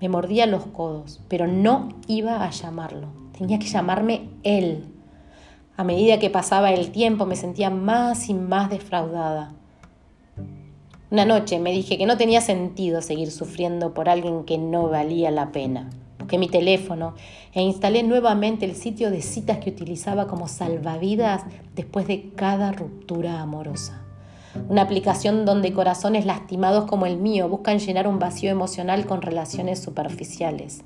Me 0.00 0.08
mordía 0.08 0.46
los 0.46 0.66
codos, 0.66 1.20
pero 1.28 1.46
no 1.46 1.88
iba 2.06 2.44
a 2.44 2.50
llamarlo. 2.50 3.08
Tenía 3.38 3.58
que 3.58 3.66
llamarme 3.66 4.28
él. 4.42 4.84
A 5.76 5.84
medida 5.84 6.18
que 6.18 6.30
pasaba 6.30 6.72
el 6.72 6.90
tiempo 6.90 7.26
me 7.26 7.36
sentía 7.36 7.70
más 7.70 8.28
y 8.28 8.34
más 8.34 8.70
defraudada. 8.70 9.52
Una 11.10 11.24
noche 11.24 11.60
me 11.60 11.70
dije 11.70 11.98
que 11.98 12.06
no 12.06 12.16
tenía 12.16 12.40
sentido 12.40 13.00
seguir 13.00 13.30
sufriendo 13.30 13.94
por 13.94 14.08
alguien 14.08 14.44
que 14.44 14.58
no 14.58 14.88
valía 14.88 15.30
la 15.30 15.52
pena. 15.52 15.88
Busqué 16.26 16.38
mi 16.38 16.48
teléfono 16.48 17.14
e 17.52 17.62
instalé 17.62 18.02
nuevamente 18.02 18.64
el 18.64 18.74
sitio 18.74 19.12
de 19.12 19.22
citas 19.22 19.58
que 19.58 19.70
utilizaba 19.70 20.26
como 20.26 20.48
salvavidas 20.48 21.44
después 21.76 22.08
de 22.08 22.32
cada 22.34 22.72
ruptura 22.72 23.40
amorosa. 23.40 24.02
Una 24.68 24.82
aplicación 24.82 25.44
donde 25.44 25.72
corazones 25.72 26.26
lastimados 26.26 26.86
como 26.86 27.06
el 27.06 27.16
mío 27.16 27.48
buscan 27.48 27.78
llenar 27.78 28.08
un 28.08 28.18
vacío 28.18 28.50
emocional 28.50 29.06
con 29.06 29.22
relaciones 29.22 29.78
superficiales. 29.78 30.82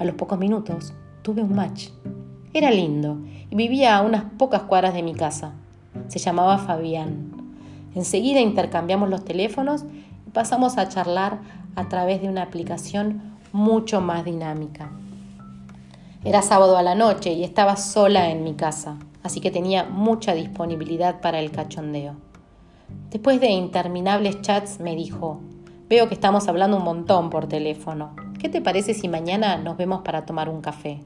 A 0.00 0.04
los 0.04 0.16
pocos 0.16 0.36
minutos 0.36 0.94
tuve 1.22 1.40
un 1.40 1.54
match. 1.54 1.90
Era 2.52 2.72
lindo 2.72 3.18
y 3.52 3.54
vivía 3.54 3.96
a 3.96 4.02
unas 4.02 4.24
pocas 4.36 4.62
cuadras 4.62 4.94
de 4.94 5.04
mi 5.04 5.14
casa. 5.14 5.52
Se 6.08 6.18
llamaba 6.18 6.58
Fabián. 6.58 7.30
Enseguida 7.94 8.40
intercambiamos 8.40 9.08
los 9.08 9.24
teléfonos 9.24 9.84
y 10.26 10.30
pasamos 10.30 10.76
a 10.76 10.88
charlar 10.88 11.38
a 11.76 11.88
través 11.88 12.20
de 12.20 12.28
una 12.28 12.42
aplicación 12.42 13.33
mucho 13.54 14.00
más 14.00 14.24
dinámica. 14.24 14.90
Era 16.24 16.42
sábado 16.42 16.76
a 16.76 16.82
la 16.82 16.96
noche 16.96 17.32
y 17.32 17.44
estaba 17.44 17.76
sola 17.76 18.30
en 18.30 18.42
mi 18.42 18.54
casa, 18.54 18.96
así 19.22 19.40
que 19.40 19.52
tenía 19.52 19.84
mucha 19.84 20.34
disponibilidad 20.34 21.20
para 21.20 21.38
el 21.38 21.52
cachondeo. 21.52 22.16
Después 23.10 23.40
de 23.40 23.50
interminables 23.50 24.40
chats 24.40 24.80
me 24.80 24.96
dijo, 24.96 25.38
veo 25.88 26.08
que 26.08 26.14
estamos 26.14 26.48
hablando 26.48 26.78
un 26.78 26.82
montón 26.82 27.30
por 27.30 27.46
teléfono. 27.46 28.16
¿Qué 28.40 28.48
te 28.48 28.60
parece 28.60 28.92
si 28.92 29.06
mañana 29.06 29.56
nos 29.56 29.76
vemos 29.76 30.02
para 30.02 30.26
tomar 30.26 30.48
un 30.48 30.60
café? 30.60 30.98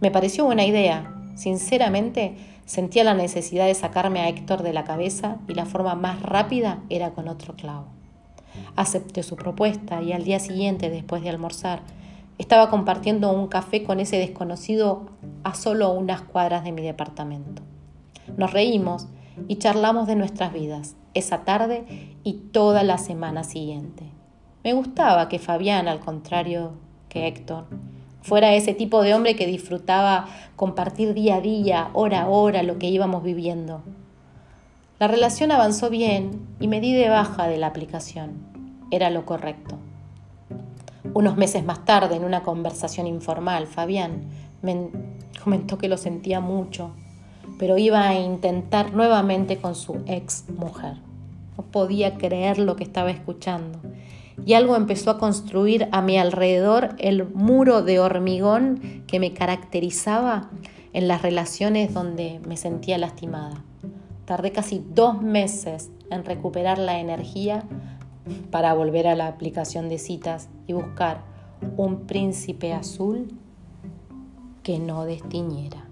Me 0.00 0.12
pareció 0.12 0.44
buena 0.44 0.64
idea. 0.64 1.12
Sinceramente, 1.34 2.36
sentía 2.66 3.02
la 3.02 3.14
necesidad 3.14 3.66
de 3.66 3.74
sacarme 3.74 4.20
a 4.20 4.28
Héctor 4.28 4.62
de 4.62 4.72
la 4.72 4.84
cabeza 4.84 5.38
y 5.48 5.54
la 5.54 5.66
forma 5.66 5.96
más 5.96 6.22
rápida 6.22 6.84
era 6.88 7.10
con 7.10 7.26
otro 7.26 7.56
clavo. 7.56 8.01
Acepté 8.76 9.22
su 9.22 9.36
propuesta 9.36 10.02
y 10.02 10.12
al 10.12 10.24
día 10.24 10.38
siguiente, 10.38 10.90
después 10.90 11.22
de 11.22 11.30
almorzar, 11.30 11.82
estaba 12.38 12.70
compartiendo 12.70 13.30
un 13.30 13.46
café 13.46 13.84
con 13.84 14.00
ese 14.00 14.18
desconocido 14.18 15.06
a 15.44 15.54
solo 15.54 15.92
unas 15.92 16.22
cuadras 16.22 16.64
de 16.64 16.72
mi 16.72 16.82
departamento. 16.82 17.62
Nos 18.36 18.52
reímos 18.52 19.06
y 19.48 19.56
charlamos 19.56 20.06
de 20.06 20.16
nuestras 20.16 20.52
vidas 20.52 20.96
esa 21.14 21.44
tarde 21.44 22.16
y 22.24 22.34
toda 22.52 22.82
la 22.82 22.98
semana 22.98 23.44
siguiente. 23.44 24.04
Me 24.64 24.72
gustaba 24.72 25.28
que 25.28 25.38
Fabián, 25.38 25.88
al 25.88 26.00
contrario 26.00 26.72
que 27.08 27.26
Héctor, 27.26 27.66
fuera 28.22 28.54
ese 28.54 28.74
tipo 28.74 29.02
de 29.02 29.14
hombre 29.14 29.36
que 29.36 29.46
disfrutaba 29.46 30.26
compartir 30.56 31.14
día 31.14 31.36
a 31.36 31.40
día, 31.40 31.90
hora 31.92 32.22
a 32.22 32.28
hora, 32.28 32.62
lo 32.62 32.78
que 32.78 32.88
íbamos 32.88 33.22
viviendo. 33.22 33.82
La 35.02 35.08
relación 35.08 35.50
avanzó 35.50 35.90
bien 35.90 36.46
y 36.60 36.68
me 36.68 36.80
di 36.80 36.92
de 36.92 37.08
baja 37.08 37.48
de 37.48 37.58
la 37.58 37.66
aplicación. 37.66 38.34
Era 38.92 39.10
lo 39.10 39.26
correcto. 39.26 39.76
Unos 41.12 41.36
meses 41.36 41.64
más 41.64 41.84
tarde, 41.84 42.14
en 42.14 42.22
una 42.22 42.44
conversación 42.44 43.08
informal, 43.08 43.66
Fabián 43.66 44.28
me 44.62 44.90
comentó 45.42 45.76
que 45.76 45.88
lo 45.88 45.96
sentía 45.96 46.38
mucho, 46.38 46.92
pero 47.58 47.78
iba 47.78 48.06
a 48.06 48.14
intentar 48.14 48.94
nuevamente 48.94 49.56
con 49.56 49.74
su 49.74 50.04
ex 50.06 50.44
mujer. 50.50 50.98
No 51.58 51.64
podía 51.64 52.16
creer 52.16 52.60
lo 52.60 52.76
que 52.76 52.84
estaba 52.84 53.10
escuchando. 53.10 53.80
Y 54.46 54.54
algo 54.54 54.76
empezó 54.76 55.10
a 55.10 55.18
construir 55.18 55.88
a 55.90 56.00
mi 56.00 56.16
alrededor 56.16 56.94
el 56.98 57.28
muro 57.28 57.82
de 57.82 57.98
hormigón 57.98 59.02
que 59.08 59.18
me 59.18 59.32
caracterizaba 59.32 60.48
en 60.92 61.08
las 61.08 61.22
relaciones 61.22 61.92
donde 61.92 62.40
me 62.46 62.56
sentía 62.56 62.98
lastimada. 62.98 63.64
Tardé 64.24 64.52
casi 64.52 64.84
dos 64.94 65.20
meses 65.20 65.90
en 66.10 66.24
recuperar 66.24 66.78
la 66.78 67.00
energía 67.00 67.64
para 68.50 68.74
volver 68.74 69.06
a 69.08 69.14
la 69.14 69.26
aplicación 69.26 69.88
de 69.88 69.98
citas 69.98 70.48
y 70.66 70.72
buscar 70.72 71.22
un 71.76 72.06
príncipe 72.06 72.72
azul 72.72 73.28
que 74.62 74.78
no 74.78 75.04
destiñera. 75.04 75.91